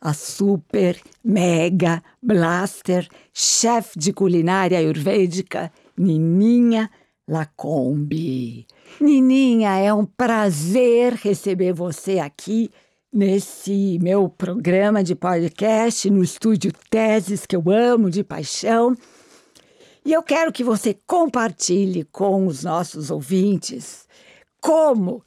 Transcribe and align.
a 0.00 0.12
super, 0.12 1.00
mega, 1.24 2.02
blaster, 2.22 3.08
chefe 3.32 3.98
de 3.98 4.12
culinária 4.12 4.78
ayurvédica, 4.78 5.72
Nininha 5.96 6.90
Lacombe. 7.28 8.66
Nininha, 9.00 9.76
é 9.78 9.92
um 9.92 10.04
prazer 10.04 11.14
receber 11.14 11.72
você 11.72 12.18
aqui 12.18 12.70
nesse 13.12 13.98
meu 14.00 14.28
programa 14.28 15.02
de 15.02 15.14
podcast 15.14 16.08
no 16.10 16.22
estúdio 16.22 16.72
Teses, 16.88 17.44
que 17.44 17.56
eu 17.56 17.64
amo 17.70 18.10
de 18.10 18.22
paixão. 18.22 18.94
E 20.04 20.12
eu 20.12 20.22
quero 20.22 20.52
que 20.52 20.64
você 20.64 20.96
compartilhe 21.06 22.04
com 22.04 22.46
os 22.46 22.64
nossos 22.64 23.10
ouvintes 23.10 24.06
como 24.60 25.22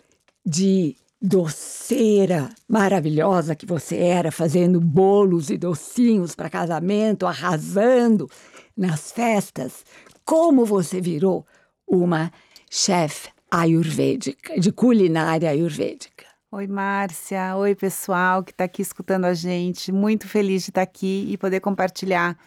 de 0.45 0.95
doceira 1.21 2.49
maravilhosa 2.67 3.55
que 3.55 3.65
você 3.65 3.97
era, 3.97 4.31
fazendo 4.31 4.81
bolos 4.81 5.51
e 5.51 5.57
docinhos 5.57 6.33
para 6.33 6.49
casamento, 6.49 7.27
arrasando 7.27 8.27
nas 8.75 9.11
festas, 9.11 9.85
como 10.25 10.65
você 10.65 10.99
virou 10.99 11.45
uma 11.87 12.31
chefe 12.69 13.29
ayurvédica, 13.51 14.59
de 14.59 14.71
culinária 14.71 15.49
ayurvédica. 15.49 16.25
Oi, 16.51 16.67
Márcia. 16.67 17.55
Oi, 17.55 17.75
pessoal 17.75 18.43
que 18.43 18.51
está 18.51 18.63
aqui 18.63 18.81
escutando 18.81 19.25
a 19.25 19.33
gente. 19.33 19.91
Muito 19.91 20.27
feliz 20.27 20.63
de 20.63 20.71
estar 20.71 20.81
tá 20.81 20.83
aqui 20.83 21.27
e 21.29 21.37
poder 21.37 21.59
compartilhar 21.59 22.37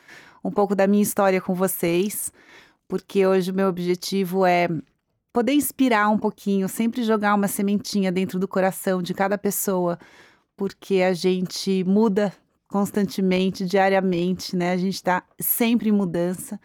um 0.43 0.51
pouco 0.51 0.75
da 0.75 0.87
minha 0.87 1.03
história 1.03 1.41
com 1.41 1.55
vocês, 1.55 2.33
porque 2.89 3.27
hoje 3.27 3.51
o 3.51 3.55
meu 3.55 3.69
objetivo 3.69 4.45
é 4.45 4.69
poder 5.35 5.53
inspirar 5.53 6.09
um 6.11 6.17
pouquinho, 6.17 6.69
sempre 6.69 7.03
jogar 7.03 7.35
uma 7.35 7.49
sementinha 7.49 8.13
dentro 8.13 8.39
do 8.39 8.47
coração 8.47 9.03
de 9.03 9.13
cada 9.13 9.37
pessoa, 9.37 9.99
porque 10.57 11.03
a 11.03 11.13
gente 11.13 11.83
muda 11.83 12.33
constantemente, 12.69 13.67
diariamente, 13.67 14.55
né? 14.55 14.71
A 14.71 14.77
gente 14.77 14.95
está 14.95 15.25
sempre 15.41 15.89
em 15.89 15.93
mudança. 15.93 16.61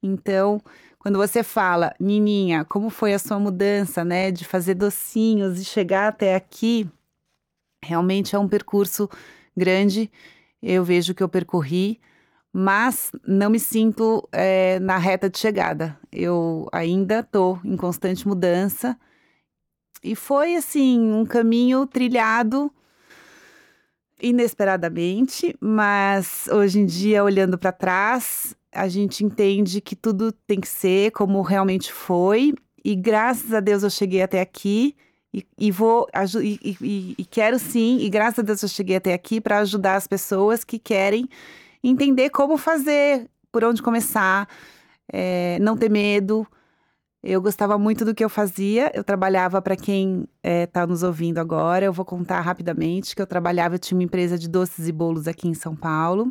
Então, 0.00 0.60
quando 1.00 1.18
você 1.18 1.42
fala, 1.42 1.92
Nininha, 1.98 2.64
como 2.64 2.88
foi 2.88 3.12
a 3.14 3.18
sua 3.18 3.40
mudança, 3.40 4.04
né, 4.04 4.30
de 4.30 4.44
fazer 4.44 4.74
docinhos 4.74 5.60
e 5.60 5.64
chegar 5.64 6.06
até 6.06 6.36
aqui, 6.36 6.88
realmente 7.84 8.36
é 8.36 8.38
um 8.38 8.48
percurso 8.48 9.10
grande. 9.56 10.08
Eu 10.62 10.84
vejo 10.84 11.14
que 11.14 11.22
eu 11.22 11.28
percorri, 11.28 12.00
mas 12.56 13.10
não 13.26 13.50
me 13.50 13.58
sinto 13.58 14.28
é, 14.30 14.78
na 14.78 14.96
reta 14.96 15.28
de 15.28 15.36
chegada. 15.36 15.98
Eu 16.12 16.68
ainda 16.70 17.18
estou 17.18 17.58
em 17.64 17.76
constante 17.76 18.28
mudança. 18.28 18.96
E 20.00 20.14
foi 20.14 20.54
assim 20.54 21.00
um 21.10 21.26
caminho 21.26 21.84
trilhado 21.84 22.70
inesperadamente, 24.22 25.56
mas 25.60 26.46
hoje 26.46 26.78
em 26.78 26.86
dia, 26.86 27.24
olhando 27.24 27.58
para 27.58 27.72
trás, 27.72 28.54
a 28.70 28.86
gente 28.86 29.24
entende 29.24 29.80
que 29.80 29.96
tudo 29.96 30.30
tem 30.30 30.60
que 30.60 30.68
ser 30.68 31.10
como 31.10 31.42
realmente 31.42 31.92
foi. 31.92 32.54
E 32.84 32.94
graças 32.94 33.52
a 33.52 33.58
Deus 33.58 33.82
eu 33.82 33.90
cheguei 33.90 34.22
até 34.22 34.40
aqui. 34.40 34.94
E, 35.32 35.44
e 35.58 35.72
vou 35.72 36.06
e, 36.40 36.76
e, 36.80 37.14
e 37.18 37.24
quero 37.24 37.58
sim, 37.58 37.98
e 37.98 38.08
graças 38.08 38.38
a 38.38 38.42
Deus 38.42 38.62
eu 38.62 38.68
cheguei 38.68 38.94
até 38.94 39.12
aqui 39.12 39.40
para 39.40 39.58
ajudar 39.58 39.96
as 39.96 40.06
pessoas 40.06 40.62
que 40.62 40.78
querem 40.78 41.28
entender 41.88 42.30
como 42.30 42.56
fazer, 42.56 43.28
por 43.52 43.64
onde 43.64 43.82
começar, 43.82 44.48
é, 45.12 45.58
não 45.60 45.76
ter 45.76 45.90
medo. 45.90 46.46
Eu 47.22 47.40
gostava 47.40 47.78
muito 47.78 48.04
do 48.04 48.14
que 48.14 48.24
eu 48.24 48.28
fazia. 48.28 48.90
Eu 48.94 49.02
trabalhava 49.02 49.62
para 49.62 49.76
quem 49.76 50.28
está 50.42 50.82
é, 50.82 50.86
nos 50.86 51.02
ouvindo 51.02 51.38
agora. 51.38 51.84
Eu 51.84 51.92
vou 51.92 52.04
contar 52.04 52.40
rapidamente 52.40 53.14
que 53.14 53.22
eu 53.22 53.26
trabalhava. 53.26 53.76
Eu 53.76 53.78
tinha 53.78 53.96
uma 53.96 54.04
empresa 54.04 54.38
de 54.38 54.48
doces 54.48 54.88
e 54.88 54.92
bolos 54.92 55.26
aqui 55.26 55.48
em 55.48 55.54
São 55.54 55.74
Paulo. 55.74 56.30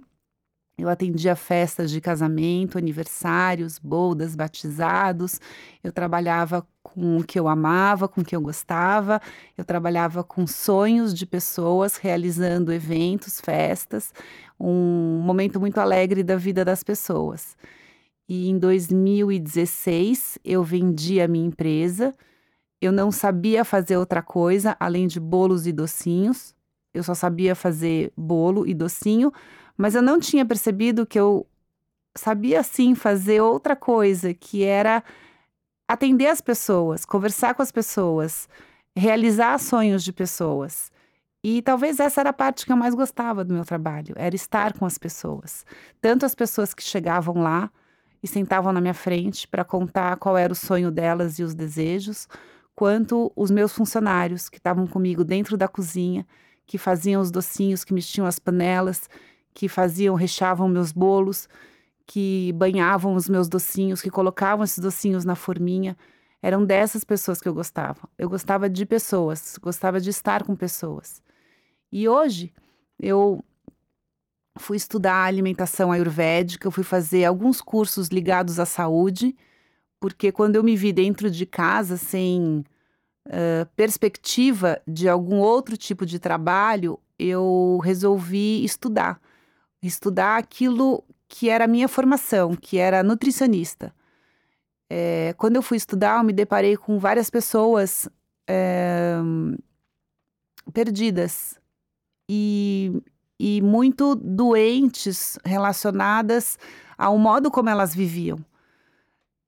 Eu 0.75 0.89
atendia 0.89 1.35
festas 1.35 1.91
de 1.91 2.01
casamento, 2.01 2.79
aniversários, 2.79 3.77
bodas, 3.77 4.35
batizados. 4.35 5.39
Eu 5.83 5.91
trabalhava 5.91 6.65
com 6.81 7.17
o 7.17 7.23
que 7.23 7.39
eu 7.39 7.47
amava, 7.47 8.07
com 8.07 8.21
o 8.21 8.25
que 8.25 8.35
eu 8.35 8.41
gostava. 8.41 9.21
Eu 9.55 9.63
trabalhava 9.63 10.23
com 10.23 10.47
sonhos 10.47 11.13
de 11.13 11.27
pessoas, 11.27 11.97
realizando 11.97 12.73
eventos, 12.73 13.39
festas, 13.39 14.11
um 14.59 15.21
momento 15.23 15.59
muito 15.59 15.77
alegre 15.79 16.23
da 16.23 16.35
vida 16.35 16.65
das 16.65 16.83
pessoas. 16.83 17.55
E 18.27 18.49
em 18.49 18.57
2016 18.57 20.39
eu 20.43 20.63
vendi 20.63 21.21
a 21.21 21.27
minha 21.27 21.45
empresa. 21.45 22.13
Eu 22.81 22.91
não 22.91 23.11
sabia 23.11 23.63
fazer 23.63 23.97
outra 23.97 24.23
coisa 24.23 24.75
além 24.79 25.05
de 25.05 25.19
bolos 25.19 25.67
e 25.67 25.71
docinhos. 25.71 26.55
Eu 26.93 27.03
só 27.03 27.13
sabia 27.13 27.53
fazer 27.53 28.11
bolo 28.17 28.67
e 28.67 28.73
docinho 28.73 29.31
mas 29.77 29.95
eu 29.95 30.01
não 30.01 30.19
tinha 30.19 30.45
percebido 30.45 31.05
que 31.05 31.19
eu 31.19 31.47
sabia 32.15 32.61
sim 32.63 32.95
fazer 32.95 33.41
outra 33.41 33.75
coisa, 33.75 34.33
que 34.33 34.63
era 34.63 35.03
atender 35.87 36.27
as 36.27 36.41
pessoas, 36.41 37.05
conversar 37.05 37.55
com 37.55 37.61
as 37.61 37.71
pessoas, 37.71 38.47
realizar 38.95 39.57
sonhos 39.59 40.03
de 40.03 40.13
pessoas. 40.13 40.91
E 41.43 41.61
talvez 41.61 41.99
essa 41.99 42.21
era 42.21 42.29
a 42.29 42.33
parte 42.33 42.65
que 42.65 42.71
eu 42.71 42.77
mais 42.77 42.95
gostava 42.95 43.43
do 43.43 43.53
meu 43.53 43.65
trabalho, 43.65 44.13
era 44.17 44.35
estar 44.35 44.77
com 44.77 44.85
as 44.85 44.97
pessoas. 44.97 45.65
Tanto 45.99 46.25
as 46.25 46.33
pessoas 46.33 46.73
que 46.73 46.81
chegavam 46.81 47.41
lá 47.41 47.69
e 48.21 48.27
sentavam 48.27 48.71
na 48.71 48.79
minha 48.79 48.93
frente 48.93 49.47
para 49.47 49.65
contar 49.65 50.15
qual 50.17 50.37
era 50.37 50.53
o 50.53 50.55
sonho 50.55 50.89
delas 50.89 51.39
e 51.39 51.43
os 51.43 51.53
desejos, 51.53 52.29
quanto 52.73 53.31
os 53.35 53.51
meus 53.51 53.73
funcionários 53.73 54.47
que 54.47 54.57
estavam 54.57 54.87
comigo 54.87 55.23
dentro 55.25 55.57
da 55.57 55.67
cozinha, 55.67 56.25
que 56.65 56.77
faziam 56.77 57.21
os 57.21 57.29
docinhos, 57.29 57.83
que 57.83 57.93
mexiam 57.93 58.25
as 58.25 58.39
panelas, 58.39 59.09
que 59.53 59.69
faziam, 59.69 60.15
rechavam 60.15 60.67
meus 60.67 60.91
bolos, 60.91 61.47
que 62.05 62.51
banhavam 62.53 63.15
os 63.15 63.29
meus 63.29 63.47
docinhos, 63.47 64.01
que 64.01 64.09
colocavam 64.09 64.63
esses 64.63 64.79
docinhos 64.79 65.23
na 65.23 65.35
forminha. 65.35 65.97
Eram 66.41 66.65
dessas 66.65 67.03
pessoas 67.03 67.39
que 67.39 67.47
eu 67.47 67.53
gostava. 67.53 68.09
Eu 68.17 68.29
gostava 68.29 68.69
de 68.69 68.85
pessoas, 68.85 69.57
gostava 69.61 69.99
de 69.99 70.09
estar 70.09 70.43
com 70.43 70.55
pessoas. 70.55 71.21
E 71.91 72.07
hoje 72.07 72.51
eu 72.99 73.43
fui 74.57 74.77
estudar 74.77 75.23
alimentação 75.23 75.91
ayurvédica, 75.91 76.67
eu 76.67 76.71
fui 76.71 76.83
fazer 76.83 77.25
alguns 77.25 77.61
cursos 77.61 78.09
ligados 78.09 78.59
à 78.59 78.65
saúde, 78.65 79.35
porque 79.99 80.31
quando 80.31 80.55
eu 80.55 80.63
me 80.63 80.75
vi 80.75 80.91
dentro 80.91 81.31
de 81.31 81.45
casa 81.45 81.97
sem 81.97 82.63
uh, 83.27 83.65
perspectiva 83.75 84.81
de 84.87 85.07
algum 85.07 85.37
outro 85.37 85.77
tipo 85.77 86.05
de 86.05 86.19
trabalho, 86.19 86.99
eu 87.17 87.79
resolvi 87.83 88.63
estudar 88.63 89.19
estudar 89.87 90.37
aquilo 90.37 91.03
que 91.27 91.49
era 91.49 91.65
a 91.65 91.67
minha 91.67 91.87
formação, 91.87 92.55
que 92.55 92.77
era 92.77 93.03
nutricionista. 93.03 93.93
É, 94.89 95.33
quando 95.37 95.55
eu 95.55 95.61
fui 95.61 95.77
estudar, 95.77 96.19
eu 96.19 96.23
me 96.23 96.33
deparei 96.33 96.77
com 96.77 96.99
várias 96.99 97.29
pessoas 97.29 98.07
é, 98.47 99.15
perdidas 100.71 101.59
e, 102.29 103.01
e 103.39 103.61
muito 103.61 104.15
doentes 104.15 105.37
relacionadas 105.43 106.57
ao 106.97 107.17
modo 107.17 107.49
como 107.49 107.69
elas 107.69 107.95
viviam. 107.95 108.39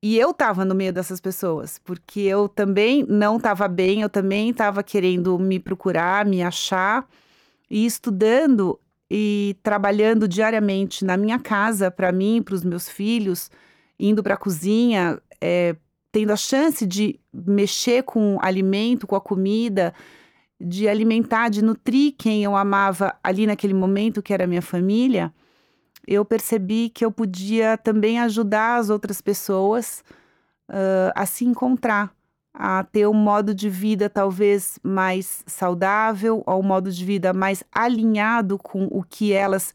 E 0.02 0.18
eu 0.18 0.30
estava 0.30 0.64
no 0.64 0.74
meio 0.74 0.92
dessas 0.92 1.20
pessoas, 1.20 1.78
porque 1.78 2.20
eu 2.20 2.48
também 2.48 3.04
não 3.08 3.38
estava 3.38 3.66
bem, 3.66 4.02
eu 4.02 4.10
também 4.10 4.50
estava 4.50 4.82
querendo 4.82 5.38
me 5.38 5.58
procurar, 5.58 6.26
me 6.26 6.42
achar. 6.42 7.08
E 7.68 7.84
estudando, 7.86 8.78
e 9.10 9.56
trabalhando 9.62 10.26
diariamente 10.26 11.04
na 11.04 11.16
minha 11.16 11.38
casa, 11.38 11.90
para 11.90 12.10
mim, 12.10 12.42
para 12.42 12.54
os 12.54 12.64
meus 12.64 12.88
filhos, 12.88 13.50
indo 13.98 14.22
para 14.22 14.34
a 14.34 14.38
cozinha, 14.38 15.20
é, 15.40 15.76
tendo 16.10 16.32
a 16.32 16.36
chance 16.36 16.84
de 16.86 17.20
mexer 17.32 18.02
com 18.02 18.36
o 18.36 18.38
alimento, 18.42 19.06
com 19.06 19.14
a 19.14 19.20
comida, 19.20 19.94
de 20.60 20.88
alimentar, 20.88 21.50
de 21.50 21.62
nutrir 21.62 22.14
quem 22.18 22.42
eu 22.42 22.56
amava 22.56 23.14
ali 23.22 23.46
naquele 23.46 23.74
momento, 23.74 24.22
que 24.22 24.32
era 24.32 24.44
a 24.44 24.46
minha 24.46 24.62
família, 24.62 25.32
eu 26.06 26.24
percebi 26.24 26.88
que 26.88 27.04
eu 27.04 27.10
podia 27.10 27.76
também 27.76 28.18
ajudar 28.20 28.76
as 28.76 28.88
outras 28.90 29.20
pessoas 29.20 30.02
uh, 30.70 31.12
a 31.14 31.26
se 31.26 31.44
encontrar 31.44 32.15
a 32.58 32.82
ter 32.82 33.06
um 33.06 33.12
modo 33.12 33.54
de 33.54 33.68
vida 33.68 34.08
talvez 34.08 34.78
mais 34.82 35.44
saudável, 35.46 36.42
ou 36.46 36.60
um 36.60 36.62
modo 36.62 36.90
de 36.90 37.04
vida 37.04 37.34
mais 37.34 37.62
alinhado 37.70 38.56
com 38.58 38.86
o 38.86 39.02
que 39.02 39.30
elas 39.30 39.74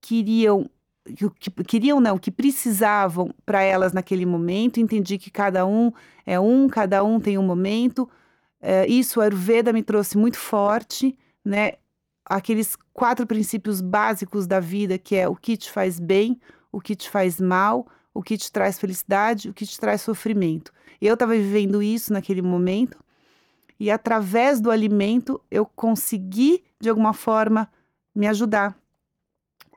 queriam 0.00 0.70
que, 1.14 1.50
que 1.50 1.50
queriam 1.64 2.00
não, 2.00 2.18
que 2.18 2.30
precisavam 2.30 3.30
para 3.44 3.62
elas 3.62 3.92
naquele 3.92 4.24
momento. 4.24 4.80
Entendi 4.80 5.18
que 5.18 5.30
cada 5.30 5.66
um 5.66 5.92
é 6.24 6.40
um, 6.40 6.68
cada 6.68 7.04
um 7.04 7.20
tem 7.20 7.38
um 7.38 7.42
momento. 7.42 8.08
É, 8.60 8.86
isso 8.86 9.20
a 9.20 9.24
Ayurveda 9.24 9.72
me 9.72 9.82
trouxe 9.82 10.16
muito 10.18 10.38
forte, 10.38 11.16
né? 11.44 11.74
Aqueles 12.24 12.76
quatro 12.92 13.26
princípios 13.26 13.80
básicos 13.80 14.46
da 14.46 14.60
vida, 14.60 14.98
que 14.98 15.16
é 15.16 15.28
o 15.28 15.34
que 15.34 15.56
te 15.56 15.70
faz 15.70 15.98
bem, 15.98 16.38
o 16.70 16.80
que 16.80 16.94
te 16.94 17.08
faz 17.08 17.40
mal, 17.40 17.86
o 18.12 18.22
que 18.22 18.36
te 18.36 18.52
traz 18.52 18.78
felicidade, 18.78 19.48
o 19.48 19.54
que 19.54 19.64
te 19.64 19.78
traz 19.78 20.02
sofrimento. 20.02 20.72
Eu 21.00 21.14
estava 21.14 21.34
vivendo 21.34 21.82
isso 21.82 22.12
naquele 22.12 22.42
momento 22.42 22.98
e 23.78 23.90
através 23.90 24.60
do 24.60 24.70
alimento 24.70 25.40
eu 25.50 25.64
consegui 25.64 26.64
de 26.80 26.88
alguma 26.88 27.12
forma 27.12 27.70
me 28.14 28.26
ajudar 28.26 28.76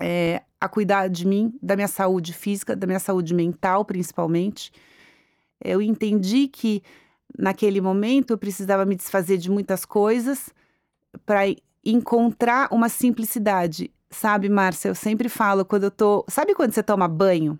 é, 0.01 0.41
a 0.59 0.68
cuidar 0.68 1.07
de 1.07 1.27
mim, 1.27 1.53
da 1.62 1.75
minha 1.75 1.88
saúde 1.88 2.33
física, 2.33 2.75
da 2.75 2.88
minha 2.88 3.00
saúde 3.00 3.33
mental, 3.33 3.85
principalmente. 3.85 4.71
Eu 5.63 5.81
entendi 5.81 6.47
que 6.47 6.81
naquele 7.38 7.79
momento 7.79 8.31
eu 8.31 8.38
precisava 8.38 8.85
me 8.85 8.95
desfazer 8.95 9.38
de 9.38 9.50
muitas 9.50 9.85
coisas 9.85 10.50
para 11.25 11.41
encontrar 11.85 12.67
uma 12.71 12.89
simplicidade. 12.89 13.91
Sabe, 14.09 14.50
Márcia, 14.50 14.89
eu 14.89 14.95
sempre 14.95 15.29
falo 15.29 15.63
quando 15.63 15.83
eu 15.83 15.91
tô. 15.91 16.25
Sabe 16.27 16.56
quando 16.56 16.74
você 16.74 16.83
toma 16.83 17.07
banho? 17.07 17.57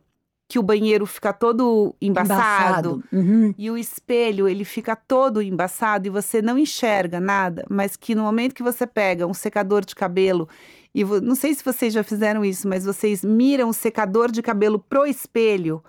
Que 0.52 0.60
o 0.60 0.64
banheiro 0.64 1.06
fica 1.06 1.32
todo 1.32 1.96
embaçado, 2.02 2.36
Embaçado. 2.36 3.04
Uhum. 3.14 3.54
e 3.58 3.72
o 3.72 3.78
espelho 3.78 4.50
ele 4.50 4.66
fica 4.66 4.98
todo 4.98 5.42
embaçado 5.42 6.08
e 6.08 6.10
você 6.10 6.42
não 6.42 6.58
enxerga 6.58 7.22
nada, 7.22 7.66
mas 7.70 7.96
que 7.96 8.14
no 8.14 8.24
momento 8.24 8.54
que 8.54 8.62
você 8.62 8.86
pega 8.86 9.26
um 9.26 9.34
secador 9.34 9.86
de 9.86 9.96
cabelo 9.96 10.50
e 10.94 11.06
não 11.06 11.36
sei 11.36 11.54
se 11.54 11.64
vocês 11.64 11.94
já 11.94 12.04
fizeram 12.04 12.44
isso, 12.44 12.68
mas 12.68 12.84
vocês 12.84 13.24
miram 13.24 13.70
o 13.70 13.74
secador 13.74 14.30
de 14.30 14.42
cabelo 14.42 14.78
pro 14.78 15.06
espelho, 15.06 15.82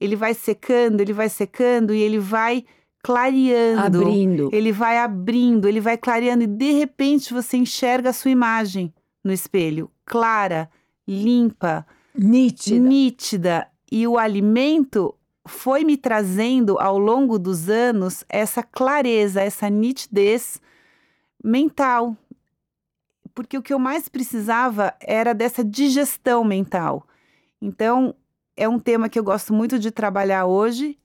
ele 0.00 0.16
vai 0.16 0.32
secando, 0.32 1.02
ele 1.02 1.12
vai 1.12 1.28
secando 1.28 1.92
e 1.94 2.00
ele 2.00 2.18
vai 2.18 2.64
clareando. 3.02 4.00
Abrindo. 4.04 4.48
Ele 4.54 4.72
vai 4.72 4.96
abrindo, 4.96 5.68
ele 5.68 5.80
vai 5.80 5.98
clareando 5.98 6.44
e 6.44 6.46
de 6.46 6.72
repente 6.72 7.34
você 7.34 7.58
enxerga 7.58 8.08
a 8.08 8.14
sua 8.14 8.30
imagem 8.30 8.90
no 9.22 9.34
espelho, 9.34 9.90
clara, 10.06 10.70
limpa, 11.06 11.86
Nítida. 12.14 12.88
nítida. 12.88 13.68
E 13.90 14.06
o 14.06 14.18
alimento 14.18 15.14
foi 15.46 15.82
me 15.82 15.96
trazendo 15.96 16.78
ao 16.78 16.98
longo 16.98 17.38
dos 17.38 17.68
anos 17.68 18.24
essa 18.28 18.62
clareza, 18.62 19.40
essa 19.40 19.68
nitidez 19.70 20.60
mental. 21.42 22.16
Porque 23.34 23.56
o 23.56 23.62
que 23.62 23.72
eu 23.72 23.78
mais 23.78 24.08
precisava 24.08 24.94
era 25.00 25.32
dessa 25.32 25.64
digestão 25.64 26.44
mental. 26.44 27.06
Então, 27.60 28.14
é 28.56 28.68
um 28.68 28.78
tema 28.78 29.08
que 29.08 29.18
eu 29.18 29.24
gosto 29.24 29.54
muito 29.54 29.78
de 29.78 29.90
trabalhar 29.90 30.46
hoje, 30.46 30.98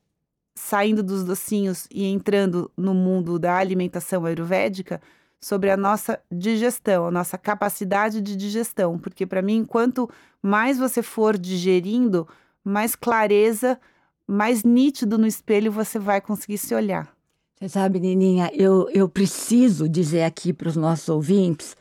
saindo 0.55 1.01
dos 1.01 1.23
docinhos 1.23 1.87
e 1.91 2.05
entrando 2.05 2.69
no 2.75 2.93
mundo 2.93 3.39
da 3.39 3.55
alimentação 3.57 4.25
ayurvédica, 4.25 5.01
sobre 5.39 5.69
a 5.69 5.75
nossa 5.75 6.19
digestão, 6.31 7.05
a 7.05 7.11
nossa 7.11 7.37
capacidade 7.37 8.21
de 8.21 8.35
digestão. 8.35 8.97
Porque, 8.97 9.25
para 9.25 9.41
mim, 9.41 9.65
quanto 9.65 10.09
mais 10.41 10.77
você 10.77 11.01
for 11.01 11.37
digerindo, 11.37 12.27
mais 12.63 12.95
clareza, 12.95 13.79
mais 14.27 14.63
nítido 14.63 15.17
no 15.17 15.27
espelho 15.27 15.71
você 15.71 15.99
vai 15.99 16.21
conseguir 16.21 16.57
se 16.57 16.73
olhar. 16.73 17.13
Você 17.59 17.69
sabe, 17.69 17.99
Nininha, 17.99 18.51
eu, 18.53 18.89
eu 18.89 19.07
preciso 19.07 19.87
dizer 19.87 20.23
aqui 20.23 20.51
para 20.51 20.67
os 20.67 20.75
nossos 20.75 21.07
ouvintes, 21.09 21.75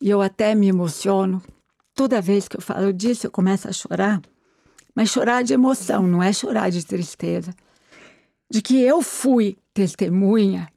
e 0.00 0.10
eu 0.10 0.20
até 0.20 0.54
me 0.54 0.68
emociono, 0.68 1.42
toda 1.94 2.20
vez 2.20 2.48
que 2.48 2.56
eu 2.56 2.60
falo 2.60 2.92
disso, 2.92 3.26
eu 3.26 3.30
começo 3.30 3.68
a 3.68 3.72
chorar, 3.72 4.20
mas 4.94 5.10
chorar 5.10 5.42
de 5.42 5.54
emoção, 5.54 6.06
não 6.06 6.22
é 6.22 6.32
chorar 6.32 6.70
de 6.70 6.84
tristeza. 6.84 7.54
De 8.50 8.60
que 8.60 8.80
eu 8.80 9.02
fui 9.02 9.56
testemunha 9.72 10.68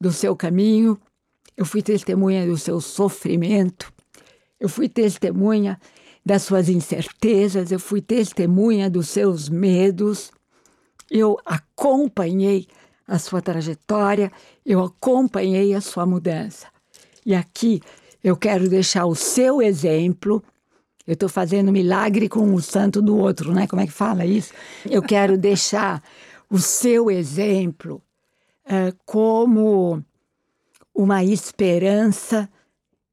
do 0.00 0.12
seu 0.12 0.36
caminho, 0.36 0.98
eu 1.56 1.64
fui 1.64 1.82
testemunha 1.82 2.46
do 2.46 2.56
seu 2.56 2.80
sofrimento, 2.80 3.92
eu 4.60 4.68
fui 4.68 4.88
testemunha 4.88 5.78
das 6.26 6.42
suas 6.42 6.68
incertezas, 6.68 7.70
eu 7.70 7.78
fui 7.78 8.00
testemunha 8.02 8.90
dos 8.90 9.08
seus 9.10 9.48
medos, 9.48 10.32
eu 11.08 11.38
acompanhei 11.46 12.66
a 13.06 13.16
sua 13.16 13.40
trajetória, 13.40 14.32
eu 14.64 14.82
acompanhei 14.82 15.72
a 15.72 15.80
sua 15.80 16.04
mudança. 16.04 16.66
E 17.24 17.32
aqui 17.32 17.80
eu 18.24 18.36
quero 18.36 18.68
deixar 18.68 19.06
o 19.06 19.14
seu 19.14 19.62
exemplo. 19.62 20.42
Eu 21.06 21.12
estou 21.12 21.28
fazendo 21.28 21.70
milagre 21.70 22.28
com 22.28 22.52
o 22.52 22.60
santo 22.60 23.00
do 23.00 23.16
outro, 23.16 23.54
né? 23.54 23.68
Como 23.68 23.80
é 23.80 23.86
que 23.86 23.92
fala 23.92 24.26
isso? 24.26 24.52
Eu 24.84 25.02
quero 25.02 25.38
deixar 25.38 26.02
o 26.50 26.58
seu 26.58 27.08
exemplo 27.08 28.02
eh, 28.68 28.92
como 29.04 30.02
uma 30.92 31.22
esperança 31.22 32.48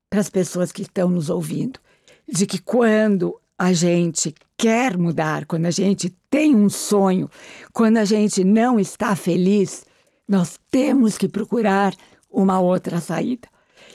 para 0.10 0.20
as 0.20 0.32
pessoas 0.32 0.72
que 0.72 0.82
estão 0.82 1.10
nos 1.10 1.30
ouvindo. 1.30 1.80
De 2.28 2.46
que 2.46 2.60
quando 2.60 3.40
a 3.58 3.74
gente 3.74 4.34
quer 4.58 4.98
mudar, 4.98 5.46
quando 5.46 5.66
a 5.66 5.72
gente 5.72 6.10
tem 6.30 6.56
um 6.56 6.70
sonho, 6.70 7.30
quando 7.72 7.98
a 7.98 8.06
gente 8.06 8.44
não 8.44 8.80
está 8.80 9.16
feliz, 9.16 9.86
nós 10.28 10.60
temos 10.72 11.18
que 11.18 11.28
procurar 11.28 11.94
uma 12.30 12.60
outra 12.60 13.00
saída. 13.00 13.48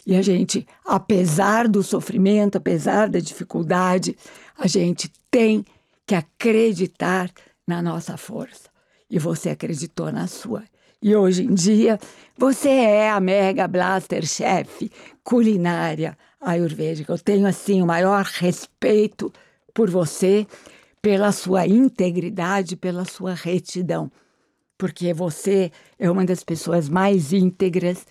E 0.06 0.14
a 0.16 0.22
gente, 0.22 0.66
apesar 0.86 1.68
do 1.68 1.82
sofrimento, 1.82 2.56
apesar 2.56 3.08
da 3.08 3.18
dificuldade, 3.18 4.16
a 4.56 4.66
gente 4.66 5.12
tem 5.30 5.64
que 6.06 6.14
acreditar 6.14 7.30
na 7.66 7.82
nossa 7.82 8.16
força. 8.16 8.70
E 9.10 9.18
você 9.18 9.50
acreditou 9.50 10.12
na 10.12 10.26
sua. 10.26 10.64
E 11.00 11.14
hoje 11.14 11.44
em 11.44 11.54
dia, 11.54 11.98
você 12.36 12.68
é 12.68 13.10
a 13.10 13.20
Mega 13.20 13.68
Blaster 13.68 14.26
Chef 14.26 14.90
culinária 15.22 16.18
ayurvédica. 16.40 17.12
Eu 17.12 17.18
tenho, 17.18 17.46
assim, 17.46 17.80
o 17.80 17.86
maior 17.86 18.24
respeito 18.24 19.32
por 19.72 19.88
você, 19.88 20.46
pela 21.00 21.30
sua 21.30 21.66
integridade, 21.66 22.76
pela 22.76 23.04
sua 23.04 23.32
retidão. 23.32 24.10
Porque 24.76 25.14
você 25.14 25.70
é 25.98 26.10
uma 26.10 26.24
das 26.24 26.42
pessoas 26.42 26.88
mais 26.88 27.32
íntegras 27.32 28.04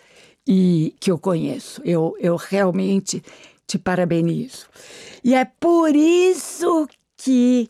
e 0.47 0.95
que 0.99 1.11
eu 1.11 1.17
conheço. 1.17 1.81
Eu, 1.83 2.15
eu 2.19 2.37
realmente 2.37 3.21
te 3.67 3.77
parabenizo. 3.77 4.65
E 5.23 5.35
é 5.35 5.43
por 5.43 5.93
isso 5.93 6.87
que 7.17 7.69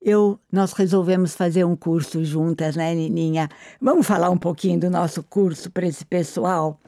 eu, 0.00 0.38
nós 0.50 0.72
resolvemos 0.72 1.34
fazer 1.34 1.64
um 1.64 1.76
curso 1.76 2.24
juntas, 2.24 2.76
né, 2.76 2.94
Nininha? 2.94 3.48
Vamos 3.80 4.06
falar 4.06 4.30
um 4.30 4.38
pouquinho 4.38 4.80
do 4.80 4.90
nosso 4.90 5.22
curso 5.22 5.70
para 5.70 5.86
esse 5.86 6.04
pessoal? 6.04 6.80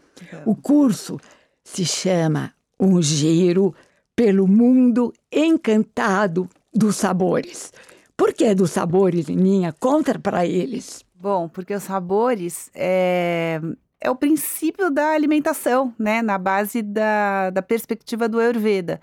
O 0.47 0.54
curso 0.54 1.19
se 1.62 1.85
chama 1.85 2.52
Um 2.78 3.02
Giro 3.02 3.75
pelo 4.16 4.47
Mundo 4.47 5.12
Encantado 5.31 6.49
dos 6.73 6.97
Sabores. 6.97 7.73
Por 8.16 8.33
que 8.33 8.54
dos 8.54 8.71
sabores, 8.71 9.26
Nininha? 9.26 9.75
Conta 9.78 10.19
para 10.19 10.47
eles. 10.47 11.04
Bom, 11.14 11.49
porque 11.49 11.75
os 11.75 11.83
sabores 11.83 12.71
é, 12.75 13.61
é 14.00 14.11
o 14.11 14.16
princípio 14.16 14.90
da 14.90 15.11
alimentação, 15.11 15.95
né? 15.99 16.23
Na 16.23 16.38
base 16.38 16.83
da, 16.83 17.50
da 17.50 17.62
perspectiva 17.62 18.28
do 18.28 18.38
Ayurveda. 18.38 19.00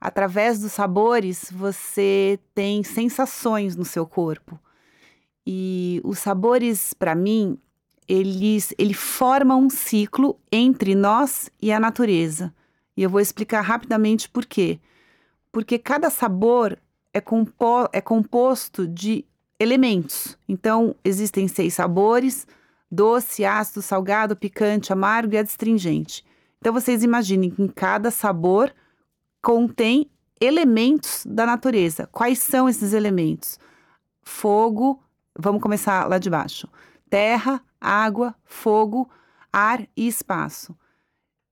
Através 0.00 0.60
dos 0.60 0.72
sabores, 0.72 1.50
você 1.52 2.38
tem 2.54 2.82
sensações 2.82 3.76
no 3.76 3.84
seu 3.84 4.06
corpo. 4.06 4.58
E 5.46 6.00
os 6.04 6.18
sabores, 6.18 6.94
para 6.94 7.14
mim, 7.14 7.58
eles 8.08 8.74
ele 8.78 8.94
formam 8.94 9.62
um 9.62 9.70
ciclo 9.70 10.38
entre 10.50 10.94
nós 10.94 11.50
e 11.60 11.70
a 11.70 11.78
natureza. 11.78 12.52
E 12.96 13.02
eu 13.02 13.10
vou 13.10 13.20
explicar 13.20 13.60
rapidamente 13.60 14.28
por 14.28 14.46
quê. 14.46 14.80
Porque 15.52 15.78
cada 15.78 16.08
sabor 16.08 16.78
é, 17.12 17.20
compo 17.20 17.88
é 17.92 18.00
composto 18.00 18.86
de 18.86 19.24
elementos. 19.58 20.38
Então, 20.48 20.94
existem 21.04 21.46
seis 21.46 21.74
sabores: 21.74 22.46
doce, 22.90 23.44
ácido, 23.44 23.82
salgado, 23.82 24.34
picante, 24.34 24.92
amargo 24.92 25.34
e 25.34 25.38
adstringente. 25.38 26.24
Então, 26.58 26.72
vocês 26.72 27.02
imaginem 27.02 27.50
que 27.50 27.62
em 27.62 27.68
cada 27.68 28.10
sabor 28.10 28.72
contém 29.42 30.10
elementos 30.40 31.24
da 31.26 31.44
natureza. 31.44 32.08
Quais 32.10 32.38
são 32.38 32.68
esses 32.68 32.92
elementos? 32.92 33.58
Fogo, 34.22 35.02
vamos 35.38 35.62
começar 35.62 36.08
lá 36.08 36.18
de 36.18 36.30
baixo: 36.30 36.68
terra, 37.08 37.62
água, 37.80 38.34
fogo, 38.44 39.08
ar 39.52 39.86
e 39.96 40.06
espaço. 40.06 40.76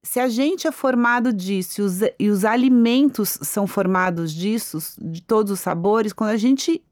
Se 0.03 0.21
a 0.21 0.29
gente 0.29 0.67
é 0.67 0.73
formado 0.73 1.33
disso 1.33 1.81
e 1.81 1.85
os, 1.85 2.01
e 2.19 2.31
os 2.31 2.45
alimentos 2.45 3.39
são 3.43 3.67
formados 3.67 4.33
disso, 4.33 4.79
de 4.99 5.21
todos 5.21 5.53
os 5.53 5.61
sabores, 5.61 6.13
quando 6.13 6.31
a 6.31 6.37
gente 6.37 6.83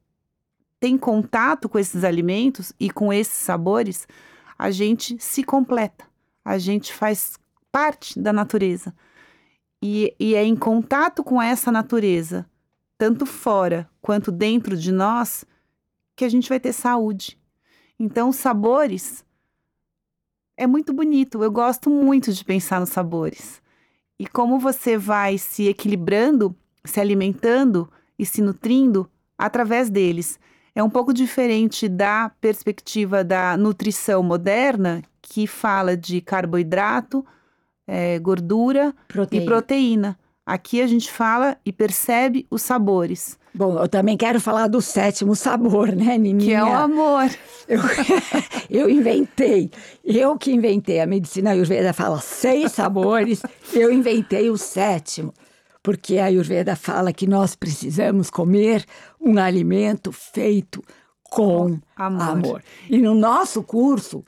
tem 0.78 0.98
contato 0.98 1.68
com 1.68 1.78
esses 1.78 2.04
alimentos 2.04 2.72
e 2.78 2.90
com 2.90 3.12
esses 3.12 3.38
sabores, 3.38 4.06
a 4.58 4.70
gente 4.70 5.16
se 5.18 5.42
completa, 5.42 6.04
a 6.44 6.58
gente 6.58 6.92
faz 6.92 7.38
parte 7.72 8.18
da 8.20 8.32
natureza. 8.32 8.94
E, 9.82 10.14
e 10.18 10.34
é 10.34 10.44
em 10.44 10.56
contato 10.56 11.22
com 11.22 11.40
essa 11.40 11.70
natureza 11.70 12.46
tanto 12.98 13.26
fora 13.26 13.88
quanto 14.00 14.32
dentro 14.32 14.76
de 14.76 14.90
nós, 14.90 15.44
que 16.14 16.24
a 16.24 16.28
gente 16.28 16.48
vai 16.48 16.58
ter 16.58 16.72
saúde. 16.72 17.38
Então, 17.98 18.32
sabores 18.32 19.24
é 20.56 20.66
muito 20.66 20.92
bonito. 20.92 21.42
Eu 21.42 21.50
gosto 21.50 21.90
muito 21.90 22.32
de 22.32 22.44
pensar 22.44 22.80
nos 22.80 22.90
sabores. 22.90 23.60
E 24.18 24.26
como 24.26 24.58
você 24.58 24.96
vai 24.96 25.36
se 25.36 25.68
equilibrando, 25.68 26.56
se 26.84 27.00
alimentando 27.00 27.90
e 28.18 28.24
se 28.24 28.40
nutrindo 28.40 29.10
através 29.36 29.90
deles. 29.90 30.38
É 30.74 30.82
um 30.82 30.90
pouco 30.90 31.12
diferente 31.12 31.88
da 31.88 32.30
perspectiva 32.40 33.22
da 33.22 33.56
nutrição 33.56 34.22
moderna, 34.22 35.02
que 35.20 35.46
fala 35.46 35.96
de 35.96 36.20
carboidrato, 36.20 37.24
é, 37.86 38.18
gordura 38.18 38.94
proteína. 39.08 39.42
e 39.42 39.46
proteína. 39.46 40.18
Aqui 40.44 40.80
a 40.80 40.86
gente 40.86 41.10
fala 41.10 41.56
e 41.64 41.72
percebe 41.72 42.46
os 42.48 42.62
sabores. 42.62 43.36
Bom, 43.52 43.78
eu 43.78 43.88
também 43.88 44.16
quero 44.16 44.40
falar 44.40 44.68
do 44.68 44.80
sétimo 44.80 45.34
sabor, 45.34 45.88
né, 45.90 46.16
Nininha? 46.16 46.38
Que 46.38 46.52
é 46.54 46.62
o 46.62 46.72
amor. 46.72 47.28
Eu, 47.66 47.80
eu 48.70 48.90
inventei, 48.90 49.70
eu 50.04 50.36
que 50.38 50.52
inventei. 50.52 51.00
A 51.00 51.06
medicina 51.06 51.50
ayurveda 51.50 51.92
fala 51.92 52.20
seis 52.20 52.72
sabores, 52.72 53.42
eu 53.72 53.92
inventei 53.92 54.48
o 54.50 54.56
sétimo. 54.56 55.34
Porque 55.82 56.18
a 56.18 56.26
ayurveda 56.26 56.76
fala 56.76 57.12
que 57.12 57.26
nós 57.26 57.56
precisamos 57.56 58.28
comer 58.30 58.84
um 59.20 59.38
alimento 59.38 60.12
feito 60.12 60.82
com 61.24 61.78
amor. 61.96 62.22
amor. 62.22 62.62
E 62.88 62.98
no 62.98 63.14
nosso 63.14 63.62
curso, 63.62 64.24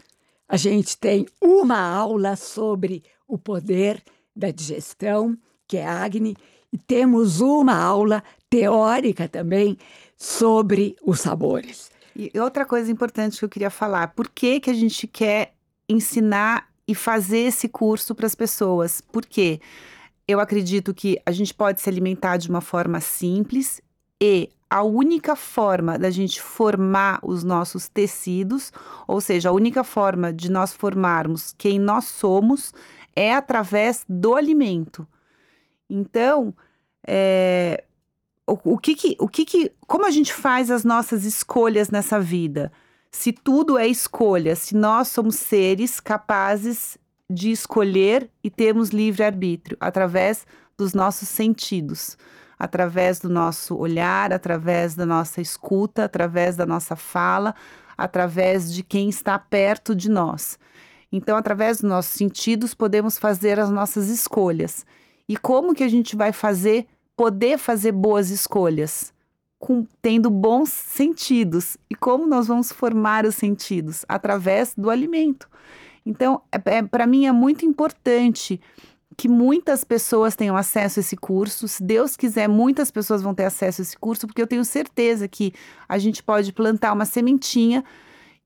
a 0.48 0.56
gente 0.56 0.96
tem 0.96 1.26
uma 1.40 1.78
aula 1.78 2.34
sobre 2.34 3.02
o 3.28 3.38
poder 3.38 4.02
da 4.34 4.50
digestão 4.50 5.38
que 5.68 5.76
é 5.76 5.86
Agni, 5.86 6.34
e 6.72 6.78
temos 6.78 7.40
uma 7.40 7.76
aula 7.76 8.24
teórica 8.48 9.28
também 9.28 9.76
sobre 10.16 10.96
os 11.04 11.20
sabores. 11.20 11.90
E 12.16 12.32
outra 12.40 12.64
coisa 12.64 12.90
importante 12.90 13.38
que 13.38 13.44
eu 13.44 13.48
queria 13.48 13.70
falar, 13.70 14.08
por 14.08 14.28
que, 14.28 14.58
que 14.58 14.70
a 14.70 14.74
gente 14.74 15.06
quer 15.06 15.52
ensinar 15.88 16.68
e 16.86 16.94
fazer 16.94 17.40
esse 17.40 17.68
curso 17.68 18.14
para 18.14 18.26
as 18.26 18.34
pessoas? 18.34 19.00
Porque 19.00 19.60
eu 20.26 20.40
acredito 20.40 20.94
que 20.94 21.20
a 21.24 21.30
gente 21.30 21.54
pode 21.54 21.80
se 21.80 21.88
alimentar 21.88 22.38
de 22.38 22.48
uma 22.48 22.60
forma 22.60 23.00
simples 23.00 23.80
e 24.20 24.50
a 24.70 24.82
única 24.82 25.36
forma 25.36 25.98
da 25.98 26.10
gente 26.10 26.42
formar 26.42 27.20
os 27.22 27.44
nossos 27.44 27.88
tecidos, 27.88 28.72
ou 29.06 29.20
seja, 29.20 29.48
a 29.48 29.52
única 29.52 29.82
forma 29.84 30.32
de 30.32 30.50
nós 30.50 30.72
formarmos 30.72 31.54
quem 31.56 31.78
nós 31.78 32.04
somos 32.04 32.72
é 33.18 33.34
através 33.34 34.04
do 34.08 34.36
alimento. 34.36 35.04
Então, 35.90 36.54
é, 37.04 37.82
o, 38.46 38.74
o, 38.74 38.78
que 38.78 38.94
que, 38.94 39.16
o 39.18 39.26
que 39.26 39.44
que, 39.44 39.72
como 39.88 40.06
a 40.06 40.10
gente 40.10 40.32
faz 40.32 40.70
as 40.70 40.84
nossas 40.84 41.24
escolhas 41.24 41.90
nessa 41.90 42.20
vida? 42.20 42.70
Se 43.10 43.32
tudo 43.32 43.76
é 43.76 43.88
escolha, 43.88 44.54
se 44.54 44.76
nós 44.76 45.08
somos 45.08 45.34
seres 45.34 45.98
capazes 45.98 46.96
de 47.28 47.50
escolher 47.50 48.30
e 48.44 48.48
temos 48.48 48.90
livre 48.90 49.24
arbítrio 49.24 49.76
através 49.80 50.46
dos 50.76 50.94
nossos 50.94 51.28
sentidos, 51.28 52.16
através 52.56 53.18
do 53.18 53.28
nosso 53.28 53.76
olhar, 53.76 54.32
através 54.32 54.94
da 54.94 55.04
nossa 55.04 55.40
escuta, 55.40 56.04
através 56.04 56.54
da 56.54 56.64
nossa 56.64 56.94
fala, 56.94 57.52
através 57.96 58.72
de 58.72 58.84
quem 58.84 59.08
está 59.08 59.36
perto 59.38 59.92
de 59.92 60.08
nós. 60.08 60.56
Então, 61.10 61.36
através 61.36 61.80
dos 61.80 61.88
nossos 61.88 62.12
sentidos, 62.12 62.74
podemos 62.74 63.18
fazer 63.18 63.58
as 63.58 63.70
nossas 63.70 64.08
escolhas. 64.08 64.84
E 65.28 65.36
como 65.36 65.74
que 65.74 65.82
a 65.82 65.88
gente 65.88 66.14
vai 66.14 66.32
fazer, 66.32 66.86
poder 67.16 67.58
fazer 67.58 67.92
boas 67.92 68.30
escolhas? 68.30 69.12
Com, 69.58 69.86
tendo 70.00 70.30
bons 70.30 70.70
sentidos. 70.70 71.76
E 71.90 71.94
como 71.94 72.26
nós 72.26 72.46
vamos 72.46 72.70
formar 72.70 73.24
os 73.24 73.34
sentidos? 73.34 74.04
Através 74.08 74.74
do 74.76 74.90
alimento. 74.90 75.48
Então, 76.04 76.42
é, 76.52 76.76
é 76.76 76.82
para 76.82 77.06
mim 77.06 77.26
é 77.26 77.32
muito 77.32 77.64
importante 77.64 78.60
que 79.16 79.28
muitas 79.28 79.82
pessoas 79.82 80.36
tenham 80.36 80.56
acesso 80.56 81.00
a 81.00 81.02
esse 81.02 81.16
curso. 81.16 81.66
Se 81.66 81.82
Deus 81.82 82.16
quiser, 82.16 82.48
muitas 82.48 82.88
pessoas 82.88 83.20
vão 83.20 83.34
ter 83.34 83.46
acesso 83.46 83.80
a 83.80 83.82
esse 83.82 83.98
curso, 83.98 84.26
porque 84.28 84.40
eu 84.40 84.46
tenho 84.46 84.64
certeza 84.64 85.26
que 85.26 85.52
a 85.88 85.98
gente 85.98 86.22
pode 86.22 86.52
plantar 86.52 86.92
uma 86.92 87.04
sementinha 87.04 87.84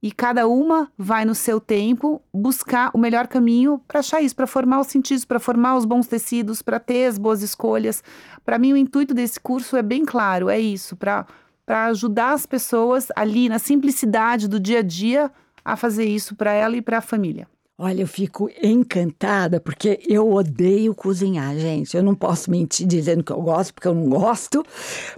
e 0.03 0.11
cada 0.11 0.49
uma 0.49 0.91
vai 0.99 1.25
no 1.25 1.35
seu 1.35 1.61
tempo 1.61 2.21
buscar 2.35 2.91
o 2.93 2.99
melhor 2.99 3.29
caminho 3.29 3.81
para 3.87 4.01
achar 4.01 4.21
isso, 4.21 4.35
para 4.35 4.49
formar 4.49 4.81
os 4.81 4.89
sentidos, 4.89 5.25
para 5.25 5.39
formar 5.39 5.77
os 5.77 5.85
bons 5.85 6.09
tecidos, 6.09 6.61
para 6.61 6.81
ter 6.81 7.07
as 7.07 7.17
boas 7.17 7.41
escolhas. 7.41 8.03
Para 8.45 8.59
mim, 8.59 8.73
o 8.73 8.77
intuito 8.77 9.15
desse 9.15 9.39
curso 9.39 9.77
é 9.77 9.83
bem 9.83 10.05
claro: 10.05 10.49
é 10.51 10.59
isso, 10.59 10.97
para 10.97 11.27
ajudar 11.69 12.33
as 12.33 12.45
pessoas 12.45 13.09
ali 13.15 13.49
na 13.49 13.61
simplicidade 13.61 14.49
do 14.49 14.59
dia 14.59 14.81
a 14.81 14.83
dia 14.83 15.31
a 15.65 15.77
fazer 15.77 16.05
isso 16.05 16.35
para 16.35 16.53
ela 16.53 16.77
e 16.77 16.83
para 16.83 16.99
a 16.99 17.03
família. 17.03 17.47
Olha, 17.79 18.03
eu 18.03 18.07
fico 18.07 18.51
encantada 18.63 19.59
porque 19.59 20.01
eu 20.07 20.33
odeio 20.33 20.95
cozinhar, 20.95 21.57
gente. 21.57 21.97
Eu 21.97 22.03
não 22.03 22.15
posso 22.15 22.51
mentir 22.51 22.87
dizendo 22.87 23.25
que 23.25 23.33
eu 23.33 23.41
gosto, 23.41 23.75
porque 23.75 23.89
eu 23.89 23.95
não 23.95 24.09
gosto, 24.09 24.65